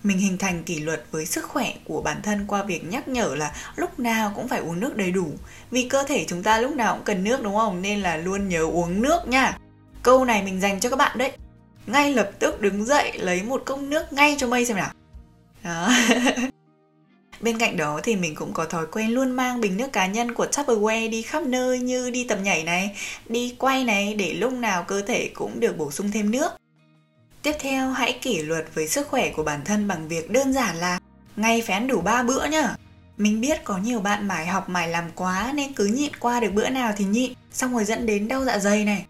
mình 0.04 0.18
hình 0.18 0.38
thành 0.38 0.62
kỷ 0.62 0.80
luật 0.80 1.04
với 1.10 1.26
sức 1.26 1.44
khỏe 1.44 1.72
của 1.84 2.02
bản 2.02 2.22
thân 2.22 2.44
qua 2.46 2.62
việc 2.62 2.84
nhắc 2.84 3.08
nhở 3.08 3.34
là 3.34 3.52
lúc 3.76 3.98
nào 3.98 4.32
cũng 4.34 4.48
phải 4.48 4.60
uống 4.60 4.80
nước 4.80 4.96
đầy 4.96 5.10
đủ. 5.10 5.26
Vì 5.70 5.88
cơ 5.88 6.04
thể 6.08 6.24
chúng 6.28 6.42
ta 6.42 6.58
lúc 6.60 6.74
nào 6.74 6.94
cũng 6.94 7.04
cần 7.04 7.24
nước 7.24 7.42
đúng 7.42 7.56
không? 7.56 7.82
Nên 7.82 8.00
là 8.00 8.16
luôn 8.16 8.48
nhớ 8.48 8.62
uống 8.62 9.02
nước 9.02 9.28
nha. 9.28 9.58
Câu 10.02 10.24
này 10.24 10.42
mình 10.42 10.60
dành 10.60 10.80
cho 10.80 10.90
các 10.90 10.96
bạn 10.96 11.18
đấy. 11.18 11.32
Ngay 11.86 12.12
lập 12.12 12.30
tức 12.38 12.60
đứng 12.60 12.84
dậy 12.84 13.18
lấy 13.18 13.42
một 13.42 13.62
cốc 13.66 13.78
nước 13.78 14.12
ngay 14.12 14.36
cho 14.38 14.46
mây 14.46 14.64
xem 14.64 14.76
nào. 14.76 14.90
Đó. 15.62 15.92
Bên 17.40 17.58
cạnh 17.58 17.76
đó 17.76 18.00
thì 18.02 18.16
mình 18.16 18.34
cũng 18.34 18.52
có 18.52 18.64
thói 18.64 18.86
quen 18.86 19.10
luôn 19.10 19.30
mang 19.30 19.60
bình 19.60 19.76
nước 19.76 19.92
cá 19.92 20.06
nhân 20.06 20.34
của 20.34 20.46
Tupperware 20.46 21.10
đi 21.10 21.22
khắp 21.22 21.42
nơi 21.42 21.78
như 21.78 22.10
đi 22.10 22.24
tập 22.24 22.38
nhảy 22.42 22.64
này, 22.64 22.96
đi 23.28 23.56
quay 23.58 23.84
này 23.84 24.14
để 24.14 24.34
lúc 24.34 24.52
nào 24.52 24.84
cơ 24.88 25.02
thể 25.02 25.30
cũng 25.34 25.60
được 25.60 25.78
bổ 25.78 25.90
sung 25.90 26.10
thêm 26.12 26.30
nước. 26.30 26.52
Tiếp 27.44 27.56
theo, 27.58 27.90
hãy 27.90 28.18
kỷ 28.22 28.42
luật 28.42 28.64
với 28.74 28.88
sức 28.88 29.08
khỏe 29.08 29.30
của 29.30 29.42
bản 29.42 29.60
thân 29.64 29.88
bằng 29.88 30.08
việc 30.08 30.30
đơn 30.30 30.52
giản 30.52 30.76
là 30.76 31.00
ngay 31.36 31.62
phén 31.62 31.86
đủ 31.86 32.00
3 32.00 32.22
bữa 32.22 32.44
nhá. 32.44 32.74
Mình 33.16 33.40
biết 33.40 33.64
có 33.64 33.78
nhiều 33.78 34.00
bạn 34.00 34.28
mải 34.28 34.46
học 34.46 34.68
mải 34.68 34.88
làm 34.88 35.04
quá 35.14 35.52
nên 35.54 35.72
cứ 35.72 35.86
nhịn 35.86 36.16
qua 36.16 36.40
được 36.40 36.52
bữa 36.54 36.68
nào 36.68 36.92
thì 36.96 37.04
nhịn, 37.04 37.32
xong 37.52 37.72
rồi 37.74 37.84
dẫn 37.84 38.06
đến 38.06 38.28
đau 38.28 38.44
dạ 38.44 38.58
dày 38.58 38.84
này. 38.84 39.06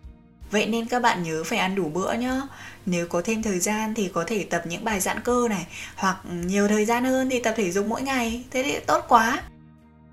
Vậy 0.50 0.66
nên 0.66 0.86
các 0.86 1.02
bạn 1.02 1.22
nhớ 1.22 1.44
phải 1.44 1.58
ăn 1.58 1.74
đủ 1.74 1.88
bữa 1.88 2.12
nhá. 2.12 2.40
Nếu 2.86 3.06
có 3.06 3.22
thêm 3.24 3.42
thời 3.42 3.58
gian 3.58 3.94
thì 3.94 4.10
có 4.14 4.24
thể 4.26 4.44
tập 4.44 4.62
những 4.66 4.84
bài 4.84 5.00
giãn 5.00 5.20
cơ 5.20 5.48
này, 5.50 5.66
hoặc 5.96 6.16
nhiều 6.44 6.68
thời 6.68 6.84
gian 6.84 7.04
hơn 7.04 7.30
thì 7.30 7.40
tập 7.40 7.54
thể 7.56 7.70
dục 7.70 7.86
mỗi 7.86 8.02
ngày, 8.02 8.44
thế 8.50 8.62
thì 8.62 8.78
tốt 8.86 9.04
quá. 9.08 9.42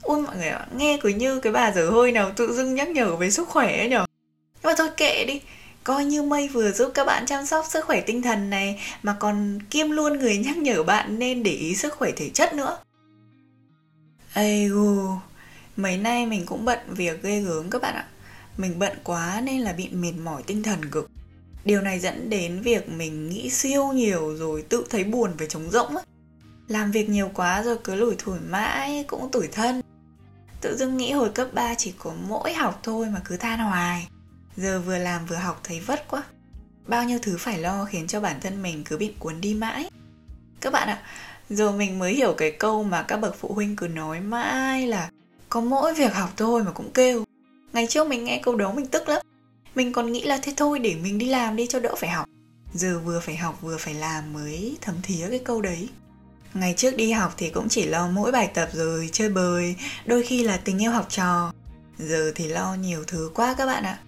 Ui 0.01 0.21
mọi 0.21 0.35
người 0.35 0.49
ạ, 0.49 0.67
nghe 0.75 0.97
cứ 1.01 1.09
như 1.09 1.39
cái 1.39 1.53
bà 1.53 1.71
dở 1.71 1.89
hơi 1.89 2.11
nào 2.11 2.31
tự 2.35 2.53
dưng 2.53 2.75
nhắc 2.75 2.89
nhở 2.89 3.15
về 3.15 3.31
sức 3.31 3.49
khỏe 3.49 3.77
ấy 3.77 3.89
nhở. 3.89 4.05
Nhưng 4.53 4.71
mà 4.71 4.73
thôi 4.77 4.89
kệ 4.97 5.25
đi, 5.25 5.41
coi 5.83 6.05
như 6.05 6.23
mây 6.23 6.47
vừa 6.47 6.71
giúp 6.71 6.91
các 6.93 7.05
bạn 7.05 7.25
chăm 7.25 7.45
sóc 7.45 7.65
sức 7.69 7.85
khỏe 7.85 8.01
tinh 8.01 8.21
thần 8.21 8.49
này, 8.49 8.79
mà 9.03 9.15
còn 9.19 9.59
kiêm 9.69 9.89
luôn 9.89 10.19
người 10.19 10.37
nhắc 10.37 10.57
nhở 10.57 10.83
bạn 10.83 11.19
nên 11.19 11.43
để 11.43 11.51
ý 11.51 11.75
sức 11.75 11.93
khỏe 11.93 12.11
thể 12.15 12.29
chất 12.29 12.53
nữa. 12.53 12.77
Ây 14.33 14.67
gu, 14.67 15.07
mấy 15.75 15.97
nay 15.97 16.25
mình 16.25 16.45
cũng 16.45 16.65
bận 16.65 16.79
việc 16.87 17.23
ghê 17.23 17.41
gớm 17.41 17.69
các 17.69 17.81
bạn 17.81 17.95
ạ. 17.95 18.07
Mình 18.57 18.79
bận 18.79 18.97
quá 19.03 19.41
nên 19.43 19.61
là 19.61 19.73
bị 19.73 19.89
mệt 19.89 20.13
mỏi 20.23 20.43
tinh 20.43 20.63
thần 20.63 20.89
cực. 20.91 21.09
Điều 21.65 21.81
này 21.81 21.99
dẫn 21.99 22.29
đến 22.29 22.61
việc 22.61 22.89
mình 22.89 23.29
nghĩ 23.29 23.49
siêu 23.49 23.87
nhiều 23.87 24.35
rồi 24.37 24.61
tự 24.69 24.85
thấy 24.89 25.03
buồn 25.03 25.31
về 25.37 25.47
trống 25.47 25.71
rỗng 25.71 25.97
á. 25.97 26.03
Làm 26.67 26.91
việc 26.91 27.09
nhiều 27.09 27.31
quá 27.33 27.63
rồi 27.63 27.77
cứ 27.83 27.95
lủi 27.95 28.15
thủi 28.17 28.39
mãi 28.39 29.05
cũng 29.07 29.31
tủi 29.31 29.47
thân. 29.47 29.81
Tự 30.61 30.77
dưng 30.77 30.97
nghĩ 30.97 31.11
hồi 31.11 31.29
cấp 31.29 31.47
3 31.53 31.75
chỉ 31.75 31.93
có 31.97 32.13
mỗi 32.27 32.53
học 32.53 32.79
thôi 32.83 33.07
mà 33.13 33.21
cứ 33.25 33.37
than 33.37 33.59
hoài. 33.59 34.07
Giờ 34.57 34.81
vừa 34.85 34.97
làm 34.97 35.25
vừa 35.25 35.35
học 35.35 35.61
thấy 35.63 35.79
vất 35.79 36.07
quá. 36.07 36.23
Bao 36.87 37.03
nhiêu 37.03 37.19
thứ 37.21 37.37
phải 37.39 37.59
lo 37.59 37.85
khiến 37.85 38.07
cho 38.07 38.21
bản 38.21 38.39
thân 38.41 38.61
mình 38.61 38.83
cứ 38.83 38.97
bị 38.97 39.13
cuốn 39.19 39.41
đi 39.41 39.53
mãi. 39.53 39.89
Các 40.61 40.73
bạn 40.73 40.87
ạ, 40.87 41.01
giờ 41.49 41.71
mình 41.71 41.99
mới 41.99 42.13
hiểu 42.13 42.33
cái 42.37 42.51
câu 42.51 42.83
mà 42.83 43.01
các 43.03 43.17
bậc 43.17 43.35
phụ 43.39 43.53
huynh 43.53 43.75
cứ 43.75 43.87
nói 43.87 44.19
mãi 44.19 44.87
là 44.87 45.09
Có 45.49 45.61
mỗi 45.61 45.93
việc 45.93 46.13
học 46.13 46.33
thôi 46.37 46.63
mà 46.63 46.71
cũng 46.71 46.91
kêu. 46.93 47.25
Ngày 47.73 47.87
trước 47.89 48.07
mình 48.07 48.25
nghe 48.25 48.41
câu 48.43 48.55
đó 48.55 48.73
mình 48.73 48.85
tức 48.85 49.09
lắm. 49.09 49.21
Mình 49.75 49.93
còn 49.93 50.11
nghĩ 50.11 50.23
là 50.23 50.39
thế 50.41 50.53
thôi 50.57 50.79
để 50.79 50.95
mình 51.03 51.17
đi 51.17 51.25
làm 51.25 51.55
đi 51.55 51.67
cho 51.67 51.79
đỡ 51.79 51.95
phải 51.97 52.09
học. 52.09 52.25
Giờ 52.73 52.99
vừa 52.99 53.19
phải 53.19 53.35
học 53.35 53.61
vừa 53.61 53.77
phải 53.77 53.93
làm 53.93 54.33
mới 54.33 54.77
thấm 54.81 54.95
thía 55.03 55.27
cái 55.29 55.39
câu 55.39 55.61
đấy. 55.61 55.89
Ngày 56.53 56.73
trước 56.77 56.95
đi 56.95 57.11
học 57.11 57.33
thì 57.37 57.49
cũng 57.49 57.69
chỉ 57.69 57.85
lo 57.85 58.07
mỗi 58.07 58.31
bài 58.31 58.51
tập 58.53 58.69
rồi 58.73 59.09
chơi 59.11 59.29
bời 59.29 59.75
Đôi 60.05 60.23
khi 60.23 60.43
là 60.43 60.57
tình 60.57 60.81
yêu 60.81 60.91
học 60.91 61.05
trò. 61.09 61.53
Giờ 61.97 62.31
thì 62.35 62.47
lo 62.47 62.73
nhiều 62.73 63.03
thứ 63.07 63.31
quá 63.33 63.55
các 63.57 63.65
bạn 63.65 63.83
ạ 63.83 63.99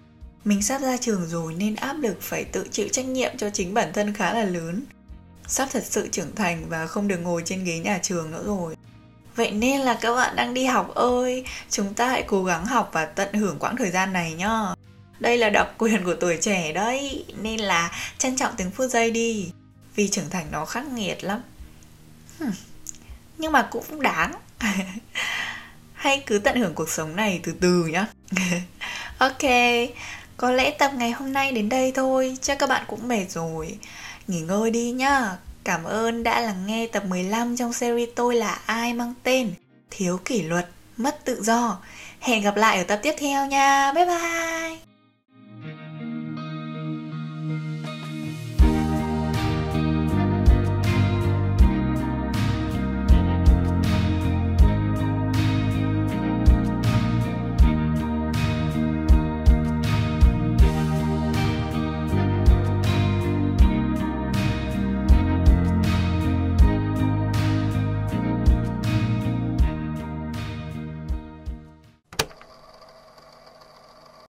mình 0.44 0.62
sắp 0.62 0.82
ra 0.82 0.96
trường 0.96 1.26
rồi 1.28 1.54
nên 1.54 1.74
áp 1.74 1.96
lực 2.00 2.22
phải 2.22 2.44
tự 2.44 2.68
chịu 2.70 2.88
trách 2.92 3.06
nhiệm 3.06 3.36
cho 3.36 3.50
chính 3.50 3.74
bản 3.74 3.92
thân 3.92 4.14
khá 4.14 4.34
là 4.34 4.44
lớn. 4.44 4.82
Sắp 5.46 5.68
thật 5.72 5.84
sự 5.86 6.08
trưởng 6.08 6.34
thành 6.34 6.64
và 6.68 6.86
không 6.86 7.08
được 7.08 7.18
ngồi 7.18 7.42
trên 7.44 7.64
ghế 7.64 7.78
nhà 7.78 7.98
trường 8.02 8.30
nữa 8.30 8.42
rồi. 8.46 8.76
Vậy 9.36 9.50
nên 9.50 9.80
là 9.80 9.98
các 10.00 10.14
bạn 10.14 10.36
đang 10.36 10.54
đi 10.54 10.64
học 10.64 10.94
ơi, 10.94 11.44
chúng 11.70 11.94
ta 11.94 12.08
hãy 12.08 12.24
cố 12.26 12.44
gắng 12.44 12.66
học 12.66 12.90
và 12.92 13.04
tận 13.04 13.34
hưởng 13.34 13.58
quãng 13.58 13.76
thời 13.76 13.90
gian 13.90 14.12
này 14.12 14.34
nhá. 14.34 14.74
Đây 15.20 15.38
là 15.38 15.50
đặc 15.50 15.68
quyền 15.78 16.04
của 16.04 16.14
tuổi 16.14 16.38
trẻ 16.40 16.72
đấy, 16.72 17.24
nên 17.42 17.60
là 17.60 17.90
trân 18.18 18.36
trọng 18.36 18.54
từng 18.56 18.70
phút 18.70 18.90
giây 18.90 19.10
đi, 19.10 19.52
vì 19.94 20.08
trưởng 20.08 20.30
thành 20.30 20.46
nó 20.50 20.64
khắc 20.64 20.86
nghiệt 20.86 21.24
lắm. 21.24 21.40
Nhưng 23.38 23.52
mà 23.52 23.68
cũng 23.70 24.02
đáng. 24.02 24.34
Hay 25.94 26.22
cứ 26.26 26.38
tận 26.38 26.60
hưởng 26.60 26.74
cuộc 26.74 26.90
sống 26.90 27.16
này 27.16 27.40
từ 27.42 27.54
từ 27.60 27.86
nhá. 27.86 28.06
Ok 29.18 29.42
có 30.36 30.50
lẽ 30.50 30.70
tập 30.70 30.90
ngày 30.96 31.10
hôm 31.10 31.32
nay 31.32 31.52
đến 31.52 31.68
đây 31.68 31.92
thôi, 31.92 32.36
chắc 32.40 32.58
các 32.58 32.68
bạn 32.68 32.84
cũng 32.86 33.08
mệt 33.08 33.30
rồi. 33.30 33.78
Nghỉ 34.26 34.40
ngơi 34.40 34.70
đi 34.70 34.90
nhá. 34.90 35.36
Cảm 35.64 35.84
ơn 35.84 36.22
đã 36.22 36.40
lắng 36.40 36.66
nghe 36.66 36.86
tập 36.86 37.02
15 37.08 37.56
trong 37.56 37.72
series 37.72 38.08
tôi 38.14 38.34
là 38.34 38.60
ai 38.66 38.92
mang 38.92 39.14
tên 39.22 39.54
Thiếu 39.90 40.20
kỷ 40.24 40.42
luật, 40.42 40.68
mất 40.96 41.24
tự 41.24 41.42
do. 41.42 41.78
Hẹn 42.20 42.42
gặp 42.42 42.56
lại 42.56 42.78
ở 42.78 42.84
tập 42.84 43.00
tiếp 43.02 43.14
theo 43.18 43.46
nha. 43.46 43.92
Bye 43.92 44.06
bye. 44.06 44.93